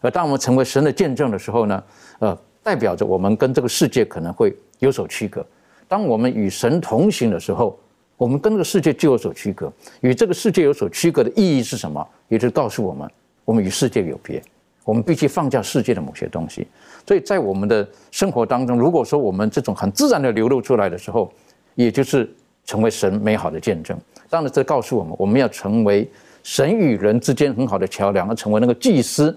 [0.00, 1.84] 而当我们成为神的见证的时候呢，
[2.20, 5.44] 呃，代表着我们跟这个世界可能会有所区隔。
[5.86, 7.78] 当我们与神同行的时候，
[8.16, 12.06] 我们跟这个世界就有所区隔，与这个世界有所区隔的意义是什么？
[12.28, 13.10] 也就是告诉我们，
[13.44, 14.40] 我们与世界有别，
[14.84, 16.66] 我们必须放下世界的某些东西。
[17.06, 21.32] 所以在我们的生活当中，如果说我们这种很自然的流露出来的时候，
[21.74, 22.30] 也就是
[22.64, 23.98] 成为神美好的见证。
[24.28, 26.08] 当然，这告诉我们，我们要成为
[26.42, 29.36] 神与人之间很好的桥梁，要成为那个祭司。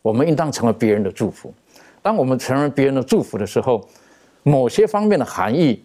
[0.00, 1.52] 我们应当成为别人的祝福。
[2.00, 3.86] 当我们成为别人的祝福的时候，
[4.42, 5.80] 某些方面的含义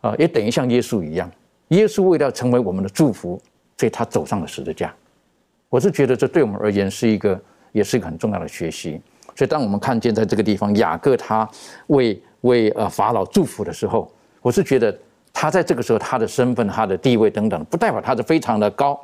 [0.00, 1.30] 啊，也等于像耶稣一样。
[1.68, 3.40] 耶稣为了成为我们的祝福，
[3.76, 4.94] 所以他走上了十字架。
[5.68, 7.38] 我是觉得这对我们而言是一个，
[7.76, 8.98] 也是一个很重要的学习。
[9.34, 11.46] 所以当我们看见在这个地方雅各他
[11.88, 14.10] 为为呃法老祝福的时候，
[14.40, 14.98] 我是觉得
[15.30, 18.98] 他在这个时候他的身份、他的地位等等，不代表他是非常的高，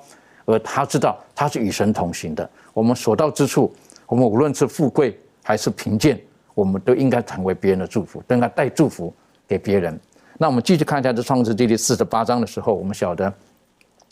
[0.47, 2.49] 而他知道他是与神同行的。
[2.73, 3.71] 我们所到之处，
[4.07, 6.19] 我们无论是富贵还是贫贱，
[6.55, 9.13] 我们都应该成为别人的祝福，应该带祝福
[9.47, 10.01] 给别人。
[10.39, 13.31] 那我们继续看一下这创世纪第四十八章的时候，我们晓得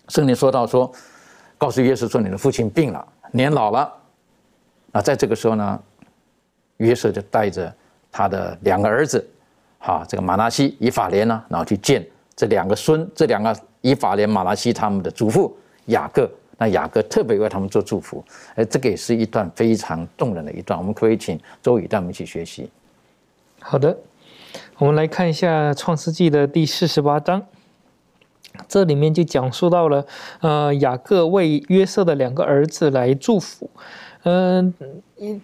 [0.08, 0.92] 圣经说到说，
[1.56, 3.90] 告诉约瑟说你的父亲病了，年老了。
[4.92, 5.80] 那在这个时候呢，
[6.78, 7.72] 约瑟就带着
[8.10, 9.26] 他的两个儿子，
[9.78, 16.30] 哈，这个马拉西、以法莲呢，然后去见这两个孙，这两个以法莲、马拉西他们的祖父雅各。
[16.58, 18.22] 那雅各特别为他们做祝福，
[18.54, 20.78] 哎，这个也是一段非常动人的一段。
[20.78, 22.70] 我们可以请周宇带我们一起学习。
[23.60, 23.96] 好的。
[24.78, 27.42] 我们来看一下《创世纪》的第四十八章，
[28.66, 30.04] 这里面就讲述到了，
[30.40, 33.70] 呃，雅各为约瑟的两个儿子来祝福。
[34.24, 34.74] 嗯，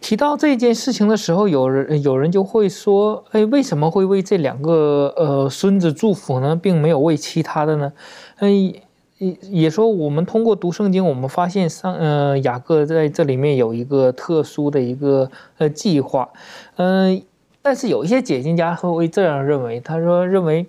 [0.01, 7.93] 提到这件事情的时候，有人有人就会说，哎，为什么会为这两个呃孙子祝福呢，并没有为其他的呢？
[8.39, 8.75] 嗯，
[9.19, 16.29] 也也说我们通过读圣经，我们发现上，呃，雅各在这里面有一个特殊的一个呃计划，
[16.77, 17.23] 嗯。
[17.63, 20.65] 但是有一些解经家会这样认为，他说认为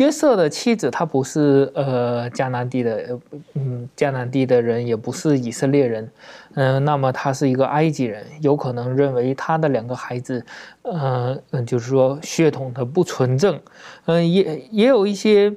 [0.00, 3.18] 约瑟的妻子她不是呃迦南地的，
[3.52, 6.10] 嗯，迦南地的人，也不是以色列人，
[6.54, 10.42] 嗯，那么他是一个埃及人，有可能认为他的两个孩子，
[10.82, 13.60] 呃，就是说血统的不纯正，
[14.06, 15.54] 嗯，也也有一些。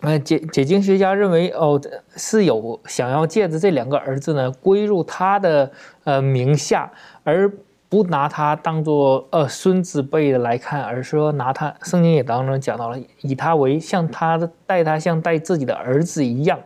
[0.00, 1.80] 呃，解解经学家认为，哦，
[2.14, 5.70] 是有想要借着这两个儿子呢归入他的
[6.02, 7.50] 呃名下，而
[7.94, 16.58] 不拿他当做呃孙子辈的来看，而是说拿他，圣经也当中讲到了，以他为像他的待他像待自己的儿子一样，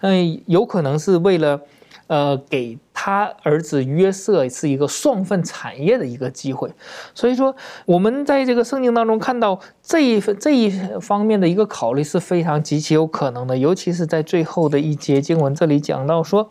[0.00, 1.60] 嗯，有可能是为了。
[2.06, 6.68] 呃，给他儿子约瑟是一个双份产业的一个机会，
[7.14, 7.54] 所以说
[7.86, 10.68] 我们在这个圣经当中看到这一份这一
[11.00, 16.50] 方面的一个考虑是非常极其有可能的，尤其是在最后的一节经文这里讲到说，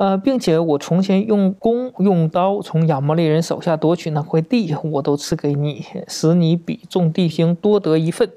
[0.00, 8.30] 呃，并且我从前用弓用刀从亚摩利人手下夺取那块地，我都赐给你，使你比众弟兄多得一份，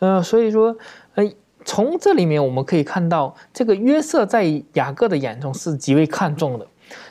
[0.00, 0.76] 呃，所以说，
[1.14, 1.24] 呃。
[1.64, 6.66] 从这里面我们可以看到，这个约瑟在雅各的眼中是极为看重的。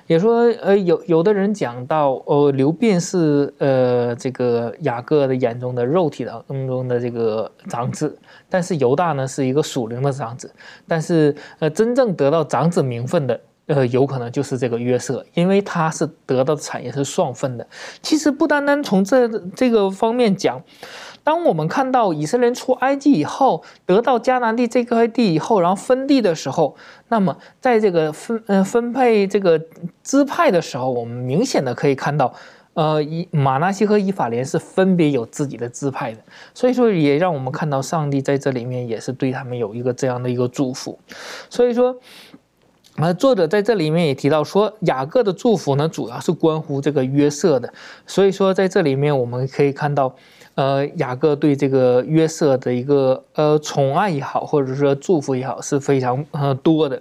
[0.08, 8.18] 也说，呃，有有的人讲到，呃，刘辩是呃这个雅各的眼中的肉体当中的这个长子，
[8.50, 10.52] 但是犹大呢是一个属灵的长子。
[10.88, 17.68] 但是，呃，真正得到长子名分的，呃，有可能就是这个约瑟，因为他是得到的产业是双份的。
[18.02, 20.62] 其实不单单从这这个方面讲。
[21.24, 26.74] 当我们看到以色列出埃及以后，得到迦南地这块地以后，然后分地的时候，
[27.10, 29.62] 那么在这个分呃分配这个
[30.02, 32.34] 支派的时候，我们明显的可以看到，
[32.76, 36.22] 呃，以马纳西和以法莲是分别有自己的支派的，
[36.54, 40.98] 所以说也让我们看到上帝在这里面也是对他们有一个这样的一个祝福，
[41.50, 41.94] 所以说，
[42.98, 47.74] 那，作者在这里面也提到说，雅各的祝福呢，主要是关乎这个约瑟的，
[48.06, 50.16] 所以说在这里面我们可以看到。
[50.56, 57.00] 呃，雅各对这个约瑟的一个呃宠爱也好，或者说祝福也好，是非常呃多的。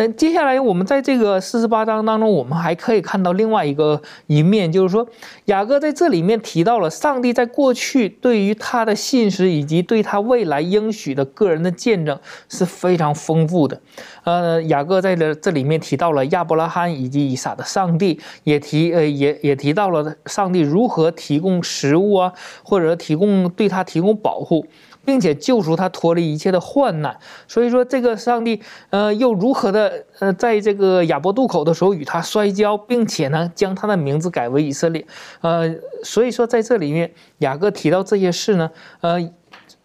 [0.00, 5.06] 那接下来我们在这个四十八章当中，我们还可以看到另外一个一面，就是说
[5.44, 13.78] 雅各在这里面提到了上帝在过去对于他的信实，以及对他未来应许的个人的见证是非常丰富的。
[14.24, 22.32] 呃，雅各在这这里面提到了亚伯拉罕以及以撒的上帝，也提呃也也提到了上帝如何提供食物啊，
[22.62, 24.64] 或者提供对他提供保护。
[25.04, 28.60] 并且救赎他脱离一切的患难，所以说这个上帝，
[28.90, 35.06] 呃，又如何的，呃，在这个亚伯渡口的时候与他摔跤，并且呢，将他的名字改为以色列，
[35.40, 39.30] 呃，所以说在这里面，雅各提到这些事呢，呃，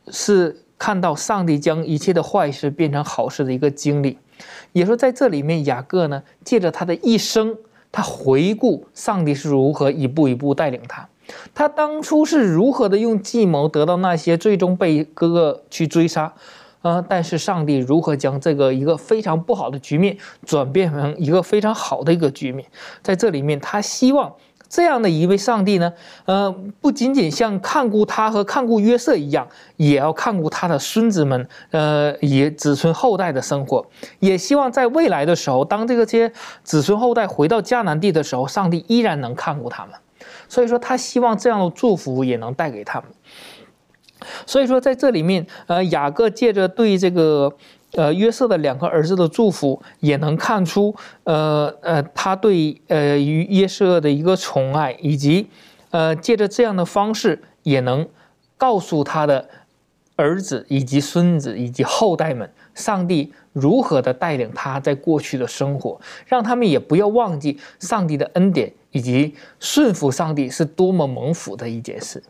[0.10, 4.20] 是看到上帝将一切的坏事变成好事的一个经历，
[4.74, 7.56] 也说在这里面，雅各呢，借着他的一生，
[7.92, 11.08] 他回顾上帝是如何一步一步带领他。
[11.54, 16.34] 他当初是如何的用计谋得到那些，最终被哥哥去追杀，
[16.82, 22.66] 呃，但是上帝如何将这个一个非常不好的局面转变成一个非常好的一个局面？
[23.02, 24.32] 在这里面，他希望
[24.68, 25.94] 这样的一位上帝呢，
[26.26, 33.86] 呃，不仅仅像看顾他和看顾约瑟一样，也要看顾他的孙子们，呃，以子孙后代的生活，
[34.20, 36.32] 也希望在未来的时候，当这个些
[36.64, 39.94] 子孙后代回到迦南地的时候，上帝依然能看顾他们。
[40.48, 43.10] 所以说，他希望这样的祝福也能带给他们。
[44.46, 47.54] 所以说，在这里面，呃，雅各借着对这个
[47.92, 50.96] 呃约瑟的两个儿子的祝福，也能看出，
[51.26, 55.48] 呃呃，他对呃于约瑟的一个宠爱，以及
[55.92, 58.08] 呃借着这样的方式，也能
[58.58, 59.48] 告诉他的
[60.16, 68.74] 儿子以及孙子以及后代们，上帝如何的带领他在过去的生活，让他们也不要忘记上帝的恩典。
[68.96, 72.24] 以及顺服上帝是多么蒙福的一件事。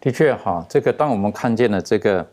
[0.00, 2.24] 的确哈，这个当我们看见了这个，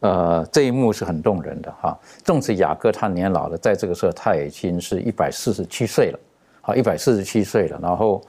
[0.00, 1.96] 呃，这一幕是很动人的哈。
[2.24, 6.18] 纵使雅各他年老了，在这个时候他已经是一百四十七岁了，
[6.60, 7.78] 好，一百四十七岁了。
[7.80, 8.20] 然后，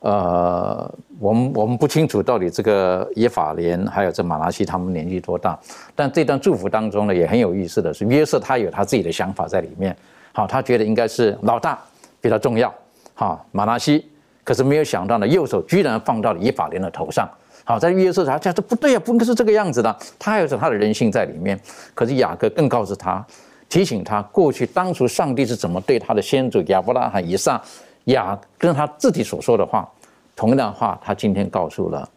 [0.00, 5.56] 呃，我们我们不清楚到底这个耶法莲还有这马拉西他们年纪多大。
[5.94, 9.96] 但这段祝福当中呢，也很有意思的是，约瑟他有他自己的想法在里面。
[10.32, 11.78] 好，他觉得应该是老大
[12.20, 12.74] 比较重要。
[13.14, 14.10] 好，马拉西。
[14.48, 17.28] 可是没有想到呢，右手居然放到了以法莲的头上。
[17.64, 19.94] 好，在约瑟他讲这不对呀，不应该是这个样子的。
[20.18, 21.60] 他还有着他的人性在里面。
[21.94, 23.22] 可是雅各更告诉他，
[23.68, 27.60] 提醒他过去当初上帝是怎么对他的先祖亚伯拉罕、以撒、
[28.04, 29.86] 雅跟他自己所说的话，
[30.34, 32.08] 同样的话，他今天告诉了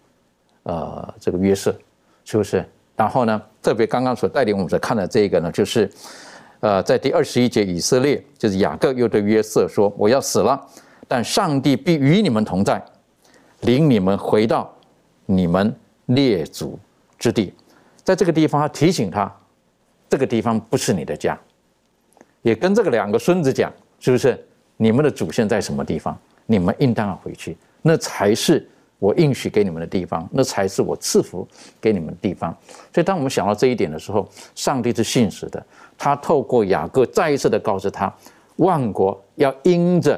[0.63, 1.75] 呃这个约瑟，
[2.23, 2.65] 是不是？
[2.95, 5.91] 然后呢，特别刚刚所带领我们所看的这个呢，就是
[6.61, 10.57] 呃在第二十一节，以色列就是雅各又对约瑟说：“我要死了。”
[11.11, 12.81] 但上帝必与你们同在，
[13.63, 14.73] 领你们回到
[15.25, 16.79] 你们列祖
[17.19, 17.53] 之地。
[18.01, 19.29] 在这个地方，他提醒他，
[20.07, 21.37] 这个地方不是你的家，
[22.43, 24.41] 也跟这个两个孙子讲，是不是？
[24.77, 26.17] 你们的祖先在什么地方？
[26.45, 28.65] 你们应当要回去，那才是
[28.97, 31.45] 我应许给你们的地方，那才是我赐福
[31.81, 32.55] 给你们的地方。
[32.93, 35.61] 所以，当我们想到这一点的时候，上帝是信实的，
[35.97, 38.15] 他透过雅各再一次的告诉他，
[38.55, 40.17] 万国要因着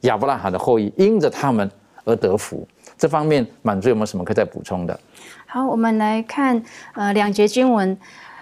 [0.00, 1.70] 亚伯拉罕的后裔，因着他们
[2.04, 2.66] 而得福。
[2.96, 4.98] 这方面，满足有没有什么可以再补充的？
[5.46, 6.62] 好，我们来看
[6.94, 7.96] 呃两节经文，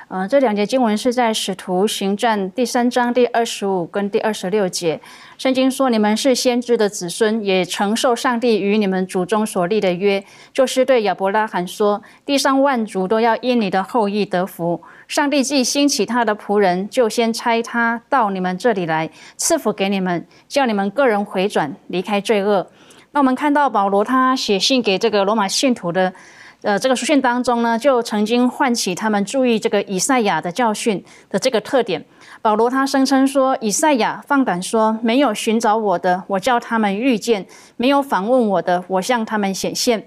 [0.09, 5.00] 呃这两节经文是在使徒行传第三章第二十五跟第二十六节。
[5.36, 14.82] 圣经说：“你们是先知的子孙，也承受上帝与你们祖宗所立的约，就是对亚伯拉罕说：地上万族都要因你的后裔得福。
[15.09, 22.66] 上帝既兴起他的仆人，就先差他到你们这里来，赐福给你们，叫你们个人回转，离开罪恶。”
[23.12, 26.12] 那我们看到保罗他写信给这个罗马信徒的。
[26.61, 32.04] 呃，这个书信当中呢，就曾经唤起他们注意这个以赛亚的教训的这个特点。
[32.42, 37.44] 保罗他声称说，以赛亚放胆说，没有寻找我的，我叫他们遇见；
[37.76, 40.06] 没有访问我的，我向他们显现。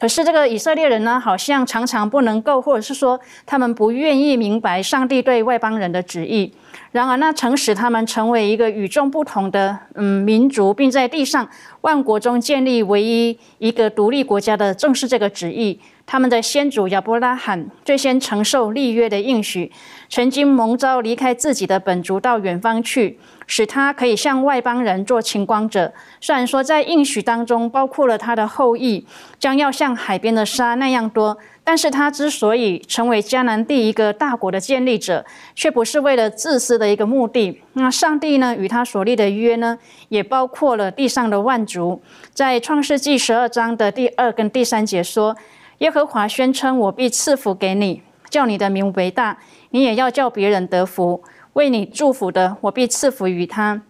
[0.00, 6.50] 可是这个以色列人呢，好像常常不能够，或者是说他们不愿意明白上帝对外邦人的旨意。
[6.90, 11.46] 然而，那曾使他们成为一个与众不同的嗯民族，并在地上
[11.82, 15.78] 万国中建立唯一一个独立国家的，正是这个旨意。
[16.10, 19.70] 他们的先祖亚伯拉罕最先承受立约的应许，
[20.08, 25.92] 曾经蒙召离开自己的本族到远方去，使他可以向外邦人做晴光者。
[26.20, 29.06] 虽然说在应许当中包括了他的后裔
[29.38, 37.62] 将要像海边的沙那样多，但是他之所以成为迦南第一个大国的建立者，却不是为了自私的一个目的。
[37.74, 42.02] 那上帝呢与他所立的约呢，也包括了地上的万族。
[42.34, 45.36] 在创世纪十二章的第二跟第三节说。
[45.80, 49.38] 耶和华宣称：“我必赐福给你，叫你的名为大；
[49.70, 51.22] 你也要叫别人得福。
[51.54, 53.80] 为你祝福的，我必赐福于他；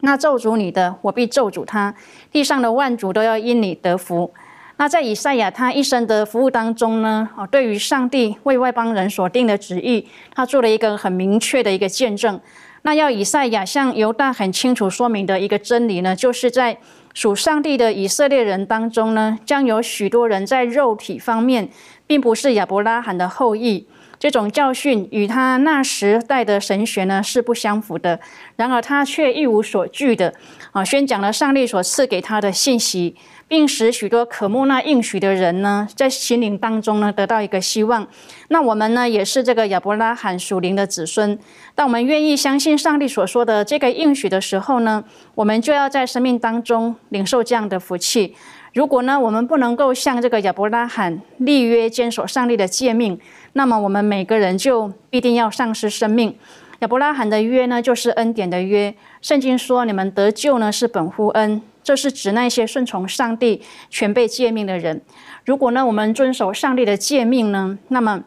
[0.00, 1.94] 那咒诅你的，我必咒诅他。
[2.32, 4.32] 地上的万族都要因你得福。”
[4.78, 7.28] 那在以赛亚他一生的服务当中呢？
[7.36, 12.40] 哦，对于上帝为外邦人所定的旨意，他做了一个很明确的一个见证。
[12.82, 16.78] 那要以赛亚向犹大很清楚说明的一个真理呢，就是在。
[17.18, 21.68] 属上帝的以色列人当中呢，将有许多人在肉体方面
[22.06, 23.88] 并不是亚伯拉罕的后裔。
[24.20, 28.20] 这种教训与他那时代的神学呢是不相符的。
[28.54, 30.32] 然而他却一无所惧的
[30.70, 33.16] 啊，宣讲了上帝所赐给他的信息。
[33.48, 38.06] 并使许多渴慕那应许的人呢，在心灵当中呢得到一个希望。
[38.48, 41.36] 那我们呢，也是这个亚伯拉罕属灵的子孙。
[41.74, 45.02] 当我们愿意相信上帝所说的这个应许的时候呢，
[45.34, 48.34] 我们就要在生命当中领受这样的福气。
[48.74, 53.18] 如果呢，我们不能够像这个亚伯拉罕立约坚守上帝的诫命，
[53.54, 56.36] 那么我们每个人就必定要丧失生命。
[56.80, 58.94] 亚伯拉罕的约呢，就是恩典的约。
[59.22, 61.60] 圣经说，你们得救呢，是本乎恩。
[61.88, 65.00] 这是指那些顺从上帝、全被诫命的人。
[65.46, 68.22] 如果呢，我们遵守上帝的诫命呢，那么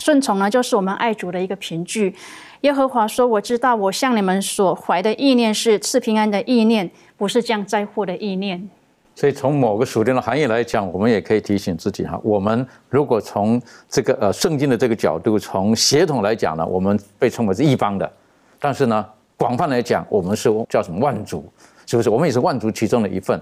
[0.00, 2.12] 顺从呢，就是我们爱主的一个凭据。
[2.62, 8.68] 耶和华说：“我知道，我向你们所怀的意念是赐平安的意念，不是降灾祸的意念。”
[9.14, 18.04] 所以，从某个属灵的含义来讲，我们也可以提醒自己哈：我们如果从这个呃圣经的这个角度，从协同来讲呢，我们被称为是一方的；
[18.58, 21.48] 但是呢，广泛来讲，我们是叫什么万族。
[21.88, 22.10] 是不是？
[22.10, 23.40] 我们也是万族其中的一份，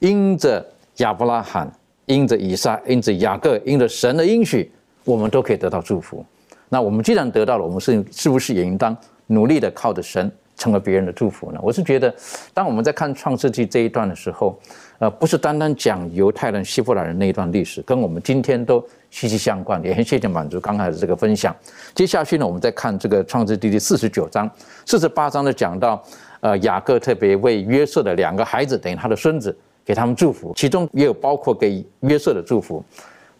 [0.00, 0.62] 因着
[0.98, 1.66] 亚伯拉罕，
[2.04, 4.70] 因着以撒，因着雅各，因着神的应许，
[5.04, 6.22] 我们都可以得到祝福。
[6.68, 8.94] 那我们既然得到了，我们是是不是也应当
[9.28, 11.58] 努力的靠着神，成为别人的祝福呢？
[11.62, 12.14] 我是觉得，
[12.52, 14.60] 当我们在看创世纪这一段的时候，
[14.98, 19.82] 呃，不是单单讲犹太人、希伯来人那一段历史，跟我们今天都息息相关。
[19.82, 21.56] 也很谢谢满足刚才的这个分享。
[21.94, 24.50] 接下去呢，我们再看这个创世纪第四十九章、
[24.84, 26.04] 四十八章的讲到。
[26.40, 32.84] 呃，雅各特别为约瑟的两个孩子，等于他的孙子，给他们祝福，其中也有包括给约瑟的祝福。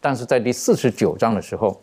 [0.01, 1.81] 但是在第四十九章的时候，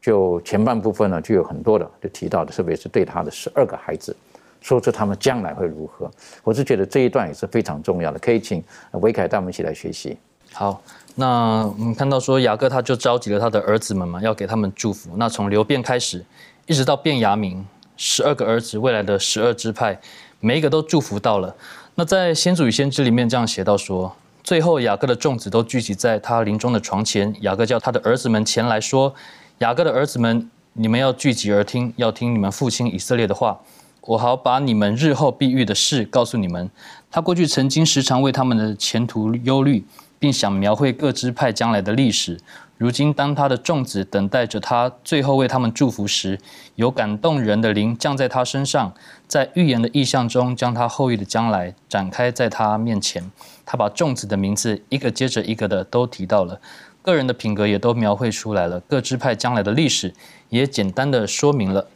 [0.00, 4.16] 就前半部分呢，就有很多的就提到的，特别是对他的十二个孩子，
[4.60, 6.10] 说出他们将来会如何。
[6.42, 10.16] 我是觉得这一段也是非常重要的，可以请维凯带我们一起来学习。
[10.52, 10.82] 好，
[11.14, 15.10] 那我们看到说雅各他就召集了他的儿子们嘛，要给他们祝福。
[15.16, 16.24] 那从流变开始，
[16.66, 17.64] 一直到变雅明，
[17.96, 20.00] 十二个儿子，未来的十二支派。
[20.40, 21.54] 每一个都祝福到了。
[21.96, 24.14] 那在《先祖与先知》里面这样写到说，
[24.44, 29.12] 最后雅各的众子都聚集在他临终的床前，雅各叫他的儿子们前来说
[29.58, 33.58] ：“雅各的儿子们，你们要聚集而听，要听你们父亲以色列的话，
[34.02, 36.70] 我好把你们日后必遇的事告诉你们。
[37.10, 39.84] 他过去曾经时常为他们的前途忧虑，
[40.20, 42.38] 并想描绘各支派将来的历史。
[42.76, 46.38] 如今当他的众子等待着他最后为他们祝福时，
[46.76, 48.94] 有感动人的灵降在他身上，
[49.28, 53.30] 在预言的意象中将他后裔的将来展开在他面前。
[53.66, 56.58] 他把众子的名字一个接着一个的都提到了，
[57.02, 60.14] 个人的品格也都描绘出来了，各支派将来的历史
[60.48, 61.86] 也简单的说明了。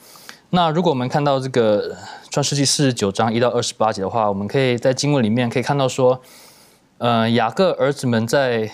[0.51, 1.97] 那如果我们看到这个
[2.29, 6.21] 创世纪四十九章一到二十八节的话，我们可以在经文里面可以看到说，
[6.99, 8.71] 呃，雅各儿子们在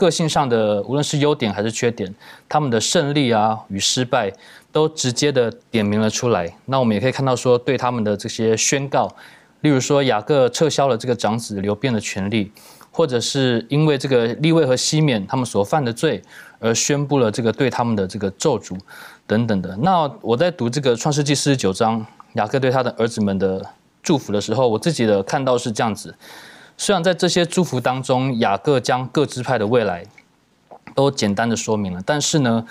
[0.00, 2.14] 个性上的无论是优点还是缺点，
[2.48, 4.32] 他们的胜利啊与失败
[4.72, 6.50] 都直接的点明了出来。
[6.64, 9.14] 那我们也可以看到说，对他们的这些宣告，
[9.60, 12.50] 例如说雅各撤销了这个长子流变的权利，
[12.90, 16.22] 或者是因为这个利位和西缅他们所犯的罪
[16.58, 18.78] 而宣布了这个对他们的这个咒诅。
[19.26, 19.76] 等等的。
[19.76, 23.64] 那我在读这个创世纪四十九章，雅各对他的儿子们的
[24.02, 26.12] 祝福的时候，我自己的看到是这样子。
[26.80, 30.02] 虽然在这些祝福当中，雅各将各支派的未来
[30.94, 32.64] 都简单的说明了，但是呢，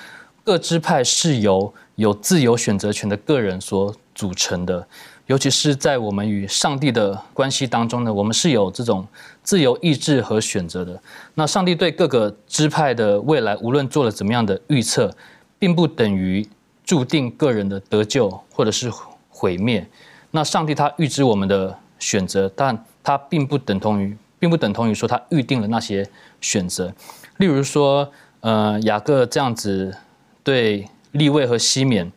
[0.44, 4.88] 各支派是由有自由选择权的个人所组成的。
[5.28, 9.08] 尤其是在我们与上帝的关系当中呢，我们是有这种
[9.44, 11.00] 自由意志和选择的。
[11.36, 15.16] 那上帝对各个支派的未来，无论做了怎么样的预测。
[15.60, 16.48] 并不等于
[16.86, 18.90] 注定个人的得救或者是
[19.30, 19.86] 毁灭。
[20.32, 26.08] 那上帝他预知我们的选择，但他并不等同于，并不等同于说他预定了那些
[26.40, 26.94] 选择。
[27.38, 28.08] 例如说，
[28.42, 29.98] 呃，雅各这样子
[30.44, 32.12] 对利位和西缅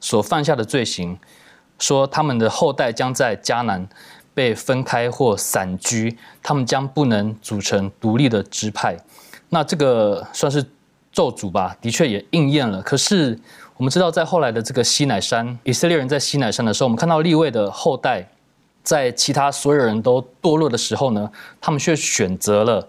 [0.00, 1.16] 所犯下的罪行，
[1.78, 3.88] 说他们的后代将在迦南
[4.34, 8.96] 被分开或散居，他们将不能组成独立的支派。
[9.50, 10.64] 那这个算是。
[11.14, 12.80] 咒诅吧，的确也应验了。
[12.80, 13.38] 可是
[13.76, 18.26] 我们知道，在后来的这个西乃山，以色列人在西乃山的时候，我们看到立位的后代，
[18.82, 21.30] 在其他所有人都堕落的时候呢，
[21.60, 22.88] 他们却选择了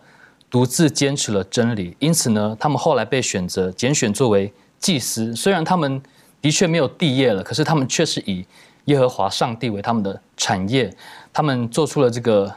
[0.50, 1.96] 独自坚持了真理。
[2.00, 5.36] 因此呢，他们后来被选择拣选作为祭司。
[5.36, 6.02] 虽然他们
[6.42, 8.46] 的确没有地业了，可是他们却是以
[8.86, 10.94] 耶和华上帝为他们的产业。
[11.32, 12.54] 他们做出了这个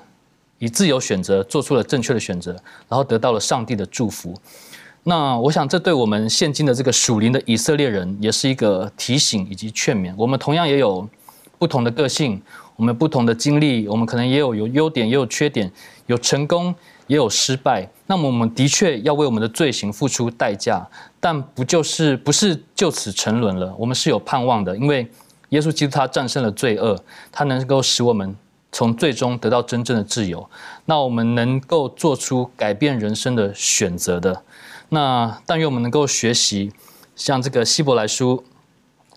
[0.58, 2.52] 以自由选择，做出了正确的选择，
[2.88, 4.34] 然后得到了上帝的祝福。
[5.04, 10.12] 那我想，这对我们现今的这个属灵的以色列人，也是一个提醒以及劝勉。
[10.16, 11.08] 我们同样也有
[11.58, 12.42] 不同的个性，
[12.76, 15.70] 我们不同的经历，我们可能也有有优点，也有缺点，
[16.06, 16.74] 有成功，
[17.06, 17.88] 也有失败。
[18.06, 20.86] 那么，我们的确要为我们的罪行付出代价，
[21.18, 23.74] 但不就是不是就此沉沦了？
[23.78, 25.08] 我们是有盼望的，因为
[25.48, 27.02] 耶稣基督他战胜了罪恶，
[27.32, 28.36] 他能够使我们
[28.70, 30.48] 从最终得到真正的自由。
[30.84, 34.42] 那我们能够做出改变人生的选择的。
[34.90, 36.70] 那但愿我们能够学习，
[37.16, 38.44] 像这个希伯来书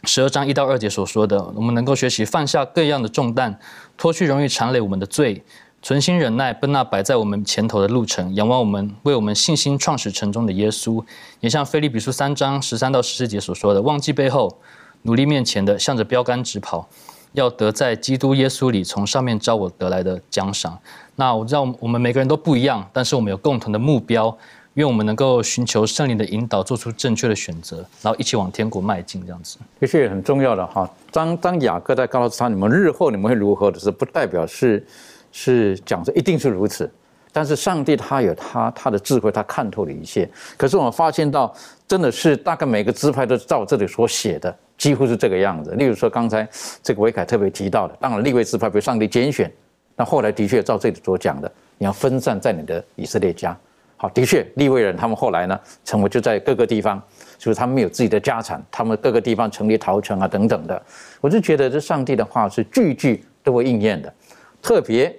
[0.06, 3.60] 十二章一到二节所说的，我们能够学习放下各样的重担，
[3.98, 5.44] 脱去容易缠累我们的罪，
[5.82, 11.04] 存心忍耐，奔那摆在我们前头的路程，仰望我们为我们信心创始成终的耶稣。
[11.42, 14.60] 也像菲利比书三章十三到十四节所说的，忘记背后，
[15.02, 16.88] 努力面前的，向着标杆直跑，
[17.34, 20.80] 要得在基督耶稣里从上面招我得来的奖赏。
[21.18, 24.36] 那我知道我们每个人都不一样，但是我们有共同的目标。
[24.76, 29.58] 愿我们能够寻求圣灵的引导，做出正确的选择，然后一起往天国迈进，这样子。
[29.80, 30.90] 的确也很重要的哈。
[31.12, 34.86] 当当雅各在告诉他你们日后你们会如何的时候，不代表是
[35.32, 36.90] 是讲说一定是如此。
[37.32, 40.28] 但是上帝他有他他的智慧，他看透了一切。
[40.58, 41.54] 可是我们发现到，
[41.88, 45.72] 真的是大概每个支派都照这里所写的，几乎是这个样子。
[45.72, 46.48] 例如说刚才
[46.82, 49.52] 这个维凯特别提到的，当然立位支派被上帝拣选，
[49.96, 53.56] 但后来的确照这里所讲的，你要分散在你的以色列家。
[54.02, 57.04] 好，的确，利未人他们后来呢，成为就在各个地方，
[57.38, 60.82] 就是他们有自己的家产，他们各个地方成立陶城啊等等的。
[61.20, 64.14] 我就觉得这上帝的话是句句都会应验的。
[64.62, 65.14] 特别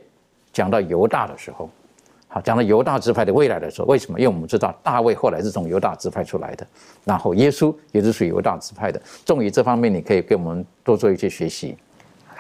[0.51, 1.69] 讲到犹大的时候，
[2.27, 4.19] 好，讲到犹大支派的未来的时候，为什么？
[4.19, 6.67] 因为我们知道大卫后来是从犹大支派出来的，
[7.05, 8.99] 然后耶稣也是属于犹大支派的。
[9.27, 11.77] 重于这方面，你可以给我们多做一些学习。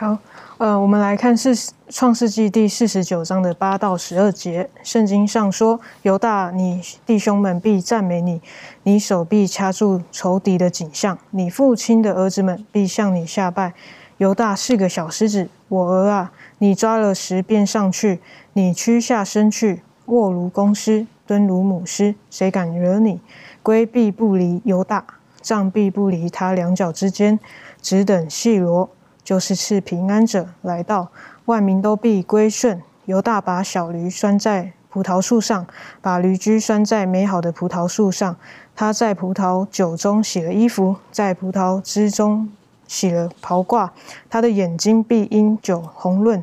[0.00, 0.16] 好。
[0.56, 1.54] 呃，我们来看是
[1.90, 4.70] 创世纪第四十九章的八到十二节。
[4.82, 8.40] 圣经上说：“犹大，你弟兄们必赞美你；
[8.84, 13.74] 你手臂掐住仇敌的景象；你父亲的儿子们必向你下拜。”
[14.16, 18.20] 犹大是个小狮子，我儿啊，你抓了石便上去，
[18.54, 23.20] 你屈下身去，卧如公狮，蹲如母狮，谁敢惹你？
[23.62, 25.04] 龟必不离犹大，
[25.42, 27.38] 杖必不离他两脚之间，
[27.82, 28.88] 只等细罗。
[29.30, 31.08] 就是赐平安者来到，
[31.44, 32.82] 万民都必归顺。
[33.04, 35.64] 犹大把小驴拴在葡萄树上，
[36.02, 38.34] 把驴驹拴在美好的葡萄树上。
[38.74, 42.50] 他在葡萄酒中洗了衣服，在葡萄汁中
[42.88, 43.90] 洗了袍褂。
[44.28, 46.42] 他的眼睛必因酒红润，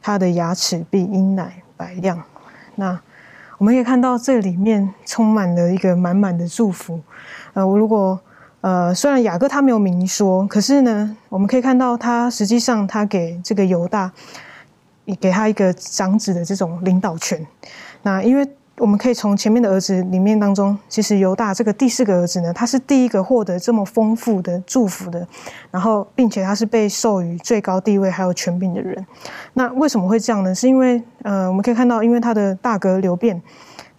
[0.00, 2.22] 他的牙齿必因奶白亮。
[2.76, 3.00] 那
[3.58, 7.00] 我们可以看到这里面充满了一个满满的祝福。
[7.54, 8.20] 呃，我如果
[8.60, 14.10] 呃，虽然雅各他没有明说，可是呢，我们可以看到他实际上他给这个犹大，
[15.20, 17.46] 给他一个长子的这种领导权。
[18.02, 18.48] 那因为。
[18.80, 25.26] 我们可以从前面的儿子里面当中，其实犹大这个第四个儿子呢，他是第一个获得这么丰富的祝福的，
[25.72, 29.04] 然后并且他是被授予最高地位还有权柄的人。
[29.54, 30.54] 那为什么会这样呢？
[30.54, 33.42] 是因为呃，我们可以看到，因为他的大哥刘辩，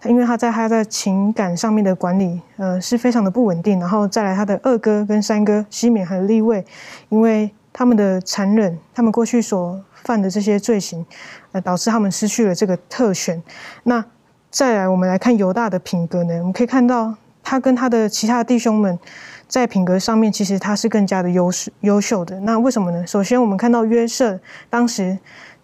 [0.04, 6.64] 因为他在他在情感上面的管理呃是非常的不稳定，然后再来他的二哥跟三哥西缅和利位，
[7.10, 11.04] 因为他们的残忍，他们过去所犯的这些罪行，
[11.52, 13.42] 呃，导致他们失去了这个特权。
[13.84, 14.04] 那
[14.50, 16.34] 再来，我们来看犹大的品格呢。
[16.38, 18.98] 我们可以看到，他跟他的其他弟兄们
[19.46, 22.40] 在品格上面，其实他是更加的优势优秀的。
[22.40, 23.06] 那为什么呢？
[23.06, 25.16] 首先，我们看到约瑟当时，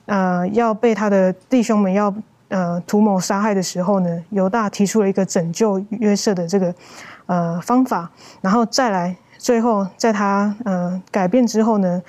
[0.05, 2.15] 呃，要被他的弟兄们要
[2.49, 6.75] 呃图谋杀害的时候呢，犹大提出了一个拯救约瑟的这个
[7.27, 8.11] 呃方法。
[8.41, 12.03] 然后再来，最后在他呃改变之后呢，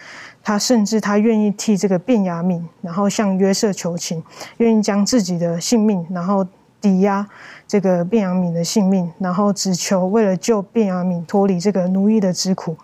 [0.43, 4.23] 他甚至他愿意替这个卞雅敏，然后向约瑟求情，
[4.57, 6.45] 愿意将自己的性命，然后。
[6.79, 7.27] 抵押
[7.67, 12.77] 这个卞阳敏的性命，然后只求为了救卞雅敏脱离这个奴役的之苦，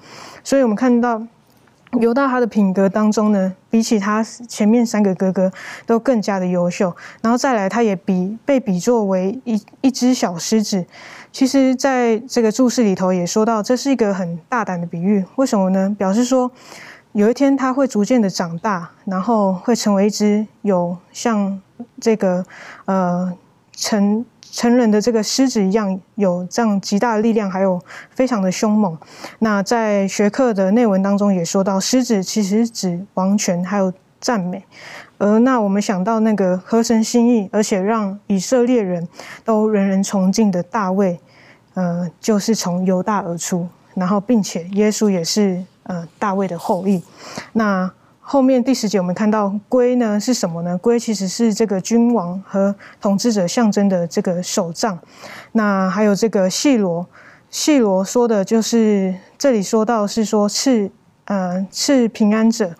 [0.43, 1.22] 所以我们看到
[2.00, 5.52] 游到他的品格当中呢，比起他前面三个哥哥
[5.86, 6.96] 都更加的优秀。
[7.22, 10.86] 然后再来，他也比被比作为一一只小狮子。
[11.32, 15.24] 其实，在这个注释里头也说到，这是一个很大胆的比喻。
[15.36, 15.96] 为什么呢？
[15.98, 16.52] 表示说
[17.14, 21.62] 有一天他会逐渐的长大，然后会成为一只有像
[22.00, 22.46] 这个
[22.86, 23.34] 呃。
[23.76, 24.24] 成
[24.54, 27.82] 成人的这个狮子一样，有这样极大的力量，还有
[28.12, 28.95] 非常的凶猛。
[29.39, 34.64] 那在学课的内文当中也说到，狮子其实指王权还有赞美。
[35.18, 39.08] 而那我们想到那个合神心意，而且让以色列人
[39.43, 41.20] 都人人崇敬的大卫，
[41.74, 47.01] 呃，就是从犹大而出，然后并且耶稣也是呃大卫的后裔。
[47.54, 47.91] 那。
[48.34, 50.76] 后面第十节我们看到龟呢是什么呢？
[50.80, 54.98] 龟其实是这个君王和统治者象征的这个手杖。
[55.52, 57.08] 那还有这个细罗，
[57.52, 60.90] 细罗说的就是这里说到是说赐
[61.26, 62.74] 呃赐平安者。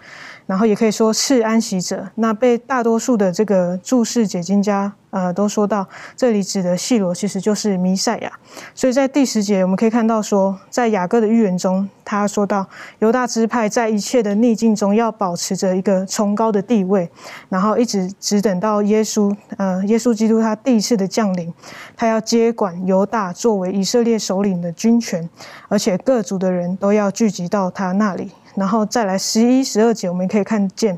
[0.46, 2.08] 然后也可以说是安息者。
[2.16, 8.32] 那被大多数的这个注释解经家呃都说到，这里指的细罗其实就是弥赛亚。
[8.74, 12.66] 所以在第十节我们可以看到说，在雅各的预言中，他说到
[13.00, 17.10] 犹大支派在一切的逆境中要保持着一个崇高的地位，
[17.50, 21.54] 然后一直只等到耶稣呃耶稣基督他第一次的降临，
[21.96, 25.30] 他要接管犹大作为以色列首领的军权，
[25.70, 28.32] 而且各族的人都要聚集到他那里。
[28.56, 30.98] 然后再来十一、十二节，我们可以看见，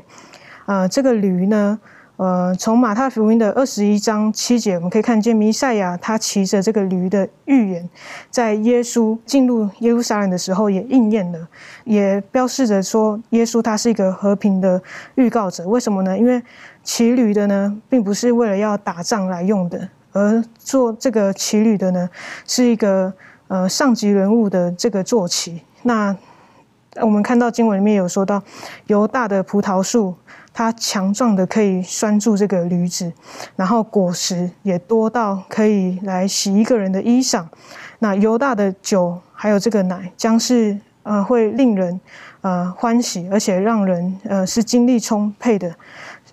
[0.66, 1.78] 呃，这个驴呢，
[2.16, 7.88] 呃，从马太福音的二十一章七节，我们可以看见弥赛亚他骑着这个驴的预言，
[8.30, 11.48] 在耶稣进入耶路撒冷的时候也应验了，
[11.84, 14.82] 也标示着说，耶稣他是一个和平的
[15.14, 15.66] 预告者。
[15.66, 16.16] 为什么呢？
[16.16, 16.42] 因为
[16.82, 22.08] 骑驴的呢，并不是为了要打仗来用的，而做这个骑驴的呢，
[22.46, 23.12] 是一个
[23.48, 25.60] 呃上级人物的这个坐骑。
[25.82, 26.16] 那
[27.02, 28.42] 我们看到经文里面有说到，
[28.86, 30.14] 犹大的葡萄树，
[30.52, 33.12] 它强壮的可以拴住这个驴子，
[33.54, 37.44] 然后果实也多到可以来洗一个人的衣裳。
[37.98, 42.00] 那犹大的酒还有这个奶，将是呃会令人
[42.40, 45.74] 呃欢喜，而且让人呃是精力充沛的，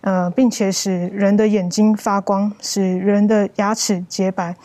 [0.01, 4.55] 呃，并且使人的眼睛发光，使人的牙齿洁白。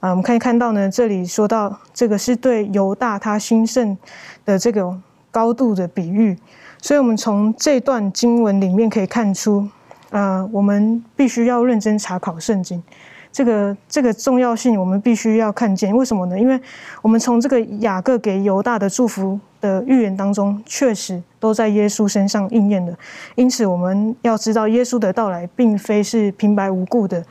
[0.00, 3.98] 啊，我们可以看到呢，这里说到这个是对犹大他兴盛
[4.44, 4.96] 的这个。
[5.30, 6.36] 高度的比喻，
[6.80, 9.68] 所以我们从这段经文里面可以看出，
[10.10, 12.82] 呃，我们必须要认真查考圣经，
[13.30, 15.94] 这个这个重要性我们必须要看见。
[15.94, 16.38] 为什么呢？
[16.38, 16.58] 因为
[17.02, 22.96] 我们从这个雅各给犹大的祝福的预言当中，确实都在耶稣身上应验了。
[23.34, 27.22] 因此，我们要知道耶稣的到来并非是平白无故的，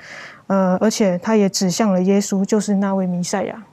[0.48, 3.64] 呃，而且他也指向了耶稣就是那位弥赛亚。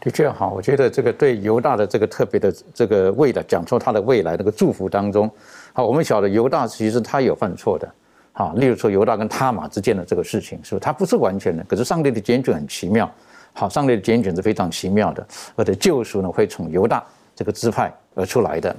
[0.00, 5.30] 的确好，我觉得这个对犹大的这个特别的这个未来，讲出他的未来那个祝福当中，
[5.74, 7.86] 好，我们晓得犹大其实他有犯错的，
[8.32, 10.80] 好，例如说犹大跟他玛之间的这个事情，是不是？
[10.80, 13.10] 他不是完全的，可是上帝的拣选很奇妙，
[13.52, 17.04] 好，上帝的拣选是非常奇妙的，而且救赎呢会从犹大
[17.36, 18.74] 这个支派而出来的。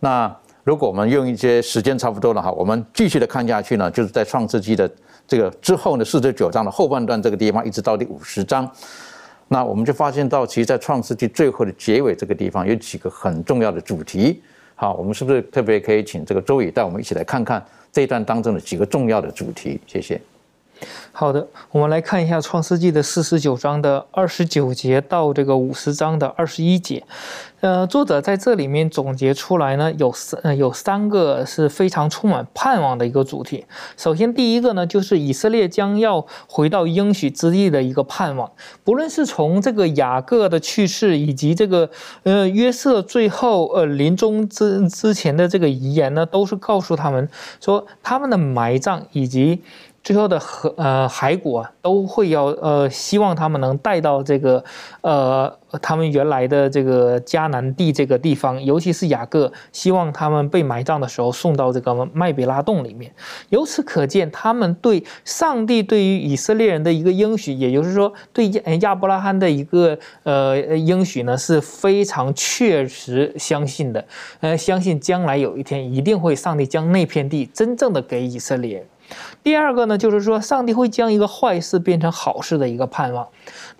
[0.00, 4.90] 那如果我们用一些时间差不多了哈，我们继续的看下去呢，就是在创世纪的
[5.28, 8.68] 这个之后呢，四十九章的后半段这个地方，一直到第五十章。
[9.48, 14.42] 那我们就发现到，其实，在创世纪最后的结尾这个地方，有几个很重要的主题。
[14.74, 19.80] 好，我们是不是特别可以请这个周宇带我们一起来看看这一段当中的几个重要的主题？
[19.86, 20.20] 谢谢。
[21.12, 27.02] 好的，我们来看一下《创世纪》的四十九章的二十九节到这个五十章的二十一节。
[27.60, 33.64] 呃，作者在这里面总结出来呢，有三呃有三个是非常充满盼望的一个主题。
[33.96, 38.52] 首先，第一个呢，就是以色列将要回到应许之地的一个盼望。
[38.84, 41.88] 不论是从这个雅各的去世，以及这个
[42.24, 47.26] 呃约瑟最后呃临终之之前的这个遗言呢，都是告诉他们
[47.58, 49.62] 说，他们的埋葬以及。
[50.06, 54.62] 最后的河呃骸骨啊，都会要呃希望他们能带到这个
[55.00, 55.52] 呃
[55.82, 63.12] 他们原来的这个迦南地这个地方，尤其是雅各，希望他们被埋葬的时候送到这个麦比拉洞里面。
[63.48, 74.04] 由此可见，他们对上帝对于以色列人的一个应许，也就是说对亚亚伯拉罕的一个呃应许呢，是非常确实相信的。
[74.38, 78.86] 呃，相信将来有一天一定会上帝将那片地真正的给以色列人。
[79.42, 83.26] 第二个呢，就是说上帝会将一个坏事变成好事的一个盼望。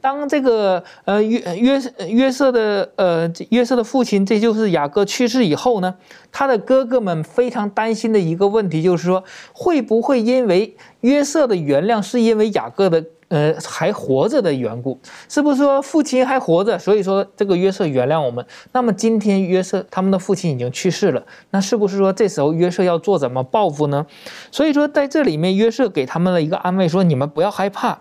[0.01, 5.95] 当这个呃约约约瑟的呃约瑟的父亲，这就是雅各去世以后呢，
[6.31, 13.05] 他的哥哥们非常担心的一个问题就是说，会不会因为约瑟的原谅是因为雅各的？
[13.29, 14.99] 呃，还活着的缘故，
[15.29, 18.45] 是不是说父亲还活着，所以说这个约瑟原谅我们？
[18.73, 24.07] 那么今天约瑟他们的父亲已经去世了，那是不是说这时候约瑟要做怎么报复呢？
[24.53, 27.99] 所以说在这里面，约瑟给他们了一个安慰，说你们不要害怕。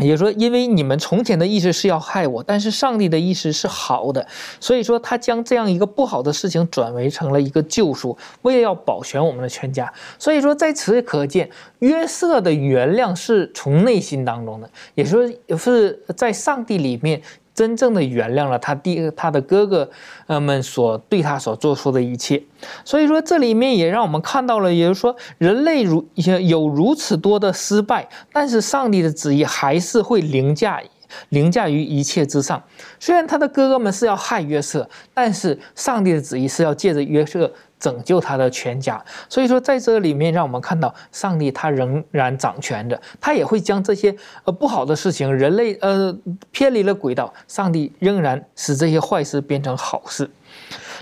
[0.00, 4.26] 也就说，因为你们从前的意识是要害我，但是上帝的意识是好的，
[4.58, 9.92] 所以说他将这样一个不好的事情转为成了一个救赎，为了要保全我们的全家。
[10.18, 11.48] 所以说，在此可见，
[11.80, 15.28] 约瑟的原谅是从内心当中的，也说
[15.58, 17.20] 是在上帝里面。
[17.60, 19.90] 真正的原谅了他弟他的哥哥，
[20.28, 22.42] 呃们所对他所做出的一切，
[22.86, 26.08] 所以说这里面也让我们看到了，也就是说人类如
[26.48, 30.80] 有如此多的失败，但是上帝的旨意还是会凌驾
[31.28, 32.62] 凌驾于一切之上。
[32.98, 37.52] 虽然他的哥哥们是要害约瑟，但是上帝的旨意是要借着约瑟。
[37.80, 44.14] 拯救他的全家，所以说在这里面，让我们看到上帝他仍然掌权着，他也会将这些
[44.44, 46.14] 呃不好的事情，人类呃
[46.52, 50.30] 偏离了轨道，上帝仍然使这些坏事变成好事。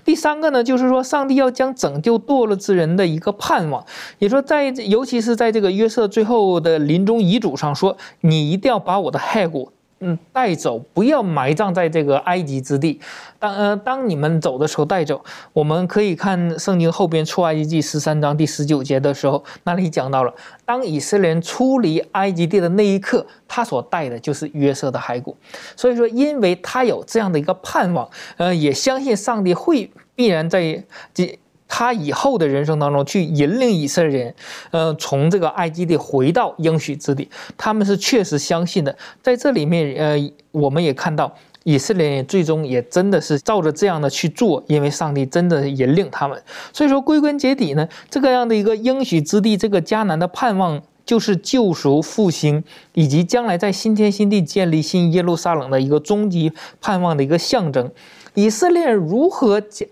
[0.05, 3.85] 第三个呢，就是说上帝要将拯救堕落之人的一个盼望，
[4.19, 9.73] 也说在尤其是在这个约瑟最后的临终遗嘱上说，你一定要把我的骸骨。
[10.01, 13.01] 嗯，带走，不要埋葬在这个埃及之地。
[13.39, 15.25] 当呃，当你们走的时候带走。
[15.53, 20.33] 我们可以看圣经后边出埃及记十三章第十九节的时候，那里讲到了，
[20.65, 25.37] 当以色列人出离埃及地的那一刻，他所带的就是约瑟的骸骨。
[25.75, 31.39] 所以说，因为他有这样的一个盼望，呃，也相信上帝会必然在这。
[31.69, 34.35] 他以后的人生当中去引领以色列人，
[34.71, 38.97] 呃，从这个埃及地回到应许之地，他们是确实相信的。
[39.23, 41.33] 在这里面，呃，我们也看到
[41.65, 46.43] 以色列人最终也真的是照着这样的去做，因为上帝真的引领他们。
[46.73, 52.65] 所以说，归根结底呢，这个样的一个应许之地，这个迦南的盼望，就是救赎复兴，
[52.95, 57.91] 以及将来在新天新地建立新耶路撒冷的一个终极盼望的一个象征。
[58.35, 59.89] 以色列如何建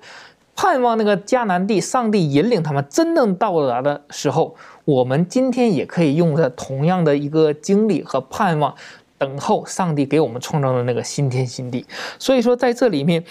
[0.56, 8.74] 盼望那个迦南地，上帝引领他们真正到达的时候，我们今天也可以用着同样的一个经历和盼望，
[9.18, 11.86] 等候上帝给我们创造的那个新天新地。
[12.18, 13.22] 所以说，在这里面，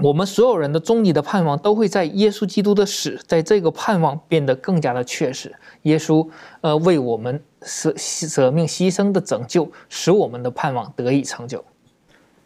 [0.00, 5.54] 我们所有人的终极的盼望，都会在耶稣基督的死，在这个盼望变得更加的确实。
[5.82, 6.28] 耶稣，
[6.60, 11.64] 呃，为我们舍舍命牺牲的拯救，使我们的盼望得以成就。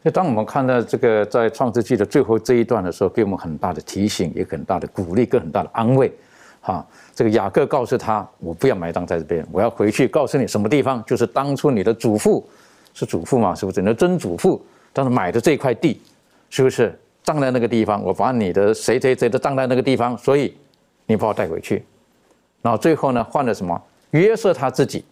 [0.03, 6.11] 就当我们看到这个在创世纪的最后这一段的时候，给我们很大的提醒，也很大的鼓励，跟很大的安慰。
[6.63, 12.47] 哈，这个雅各告诉他：“我不要埋葬在这边，我要回去告诉你什么地方，就是当初你的祖父
[12.95, 13.81] 是祖父嘛，是不是？
[13.81, 16.01] 你的曾祖父当时买的这块地，
[16.49, 18.03] 是不是葬在那个地方？
[18.03, 20.55] 我把你的谁谁谁都葬在那个地方，所以
[21.05, 21.85] 你把我带回去。
[22.63, 23.79] 然后最后呢，换了什么？
[24.13, 25.05] 约瑟他自己，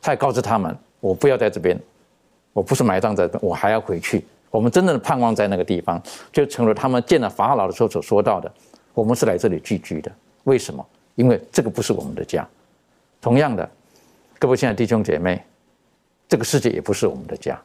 [0.00, 1.78] 他也告诉他们：我不要在这边。”
[2.56, 4.24] 我不是埋葬在，我还要回去。
[4.50, 6.02] 我们真正的盼望在那个地方，
[6.32, 8.50] 就成了他们见了法老的时候所说到的：
[8.94, 10.10] 我们是来这里聚居的。
[10.44, 10.82] 为什么？
[11.16, 12.48] 因为这个不是我们的家。
[13.20, 13.68] 同样的，
[14.38, 15.38] 各位亲爱的弟兄姐妹，
[16.30, 17.60] 这个世界也不是我们的家。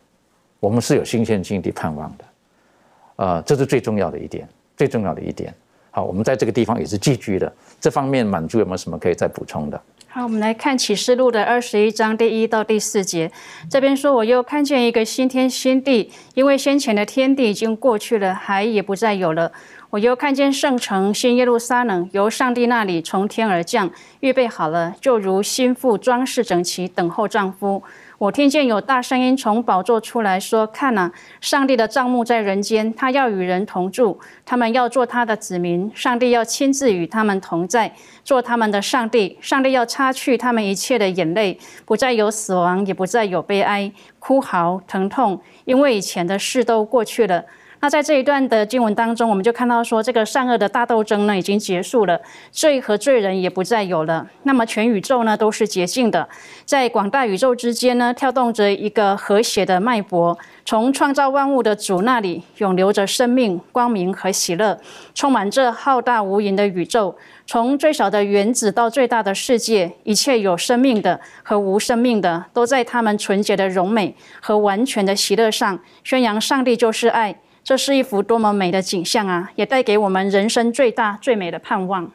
[0.60, 5.54] 我们是有新鲜境地盼望的，啊，这是最重要的一点，最重要的一点。
[5.92, 7.50] 好，我们在这个地方也是寄居的。
[7.80, 9.82] 这方面满足有没有什么可以再补充的？
[10.14, 13.32] 好，我们来看启示录的二十一章第一到第四节。
[13.70, 19.53] 这边说，我又看见一个新天新地，因为先前的天地已经过去了，海也不再有了。
[19.89, 23.89] 我又看见圣城新耶路撒冷由上帝那里从天而降，
[24.20, 27.82] 预备好了，就如新妇装饰整齐，等候丈夫。
[28.22, 37.91] 我听见有大声音从宝座出来说：“看啊，上帝的帐幕在人间，他要与人同住，他们要做他的子民，上帝要亲自与他们同在，
[38.24, 39.39] 做他们的上帝。
[39.41, 47.43] 上帝要擦去他们一切的眼泪，不再有死亡，也不再有悲哀、哭嚎、疼痛，因为以前的事都过去了。”
[47.84, 52.21] 那在这一段的经文当中，我们就看到说，这个善恶的大斗争呢已经结束了，
[52.51, 54.27] 罪和罪人也不再有了。
[54.43, 56.29] 那么全宇宙呢都是洁净的，
[56.63, 64.79] 在广大宇宙之间呢跳动着一个和谐的脉搏，从创造万物的主那里涌流着生命、光明和喜乐，
[65.15, 67.17] 充满这浩大无垠的宇宙。
[67.47, 77.36] 从最小的原子到最大的世界，一切有生命的和无生命的，都在他们纯洁的荣美和完全的喜乐上宣扬上帝就是爱。
[77.64, 79.51] 这是一幅多么美的景象啊！
[79.55, 82.09] 也带给我们人生最大最美的盼望。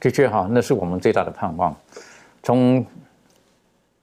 [0.00, 1.76] 的确哈，那是我们最大的盼望。
[2.42, 2.84] 从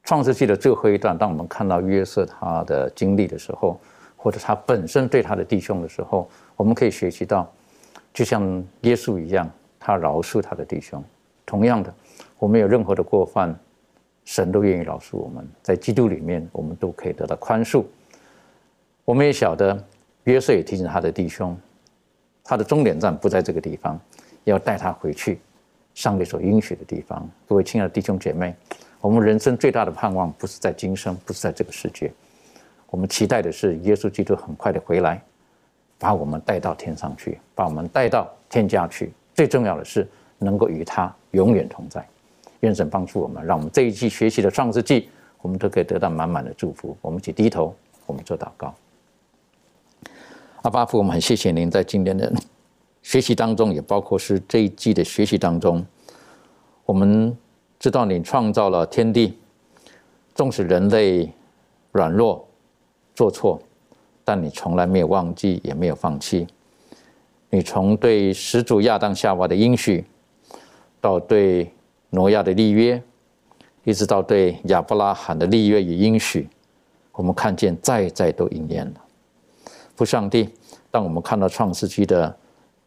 [0.03, 3.79] 创世纪的最后一段，当我们看到约瑟他的经历的时候，
[4.15, 7.51] 或者他本身对他的弟兄的时候，我们可以学习到，
[8.13, 9.49] 就像耶稣一样，
[9.79, 11.03] 他饶恕他的弟兄。
[11.43, 11.91] 同样的，
[12.37, 13.53] 我们有任何的过犯，
[14.25, 15.45] 神都愿意饶恕我们。
[15.63, 17.83] 在基督里面，我们都可以得到宽恕。
[19.03, 19.83] 我们也晓得。
[20.27, 21.57] 约瑟也提醒他的弟兄，
[22.43, 23.97] 他的终点站不在这个地方，
[24.43, 25.39] 要带他回去
[25.95, 27.27] 上帝所应许的地方。
[27.47, 28.53] 各位亲爱的弟兄姐妹，
[28.99, 32.11] 我们人生最大的盼望不是在今生，不是在这个世界，
[32.89, 35.21] 我们期待的是耶稣基督很快的回来，
[35.97, 39.13] 把我们带到天上去，把我们带到天家去。
[39.33, 40.05] 最重要的是
[40.39, 42.05] 能够与他永远同在。
[42.59, 45.09] 愿神帮助我们，让我们这一季学习的创世纪，
[45.41, 46.97] 我们都可以得到满满的祝福。
[46.99, 47.73] 我们一起低头，
[48.05, 48.75] 我们做祷告。
[50.67, 52.29] 阿巴父，我们很谢谢您在今天的
[53.01, 55.85] 学习当中，也包括是这一季的学习当中，
[56.83, 57.33] 我们
[57.79, 59.37] 知道你创造了天地，
[60.35, 61.31] 纵使人类
[61.93, 62.45] 软弱
[63.15, 63.61] 做错，
[64.25, 66.45] 但你从来没有忘记，也没有放弃。
[67.49, 70.03] 你从对始祖亚当夏娃的应许，
[70.99, 71.71] 到对
[72.09, 73.01] 挪亚的立约，
[73.85, 76.49] 一直到对亚伯拉罕的立约与应许，
[77.13, 79.06] 我们看见再再都应验了。
[79.97, 80.49] 父上帝。
[80.89, 82.33] 当我们看到创世纪的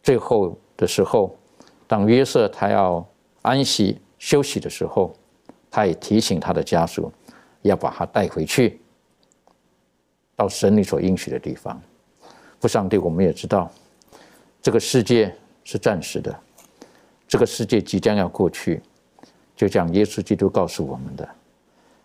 [0.01, 1.37] 最后的时候，
[1.85, 3.05] 当约瑟他要
[3.43, 5.13] 安息休息的时候，
[5.69, 7.11] 他也提醒他的家属
[7.61, 8.81] 要把他带回去，
[10.35, 11.79] 到神你所应许的地方。
[12.59, 13.69] 父上帝，我们也知道
[14.61, 16.35] 这个世界是暂时的，
[17.27, 18.81] 这个世界即将要过去，
[19.55, 21.27] 就像耶稣基督告诉我们的，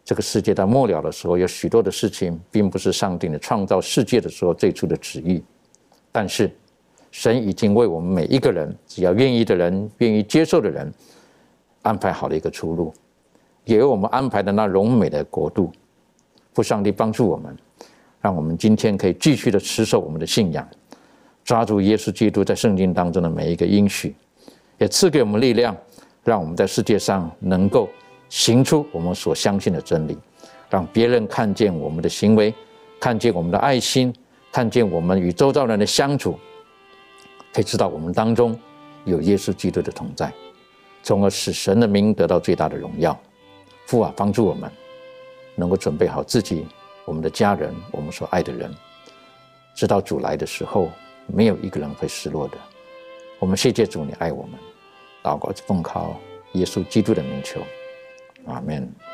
[0.06, 5.42] 这个世界在末了的时候，有许多的事情并不是上帝的创造世界的时候最初的旨意。
[6.12, 6.48] 但是，
[7.10, 10.94] 神已经为我们每一个人，只要愿意的人、愿意接受的人，
[11.82, 12.94] 安排好了一个出路，
[13.64, 15.72] 也为我们安排的那荣美的国度。
[16.54, 17.56] 不上帝帮助我们，
[18.20, 20.66] 让我们今天可以继续的持守我们的信仰，
[21.44, 24.14] 抓住耶稣基督在圣经当中的每一个应许，
[24.78, 25.76] 也赐给我们力量，
[26.22, 27.88] 让我们在世界上能够
[28.28, 30.18] 行出我们所相信的真理，
[30.68, 32.54] 让别人看见我们的行为，
[33.00, 34.14] 看见我们的爱心。
[34.52, 36.38] 看见我们与周遭人的相处，
[37.52, 38.58] 可以知道我们当中
[39.04, 40.32] 有耶稣基督的同在，
[41.02, 43.14] 从而使神的名得到最大的荣耀。
[43.84, 44.70] 父啊，帮助我们
[45.56, 46.66] 能够准备好自己、
[47.04, 48.74] 我们的家人、我们所爱的人，
[49.74, 50.90] 直到主来的时候，
[51.26, 52.56] 没有一个人会失落的。
[53.38, 54.52] 我们谢谢主，你爱我们。
[55.22, 56.16] 祷告奉靠
[56.52, 57.60] 耶稣基督的名求，
[58.46, 59.05] 阿门。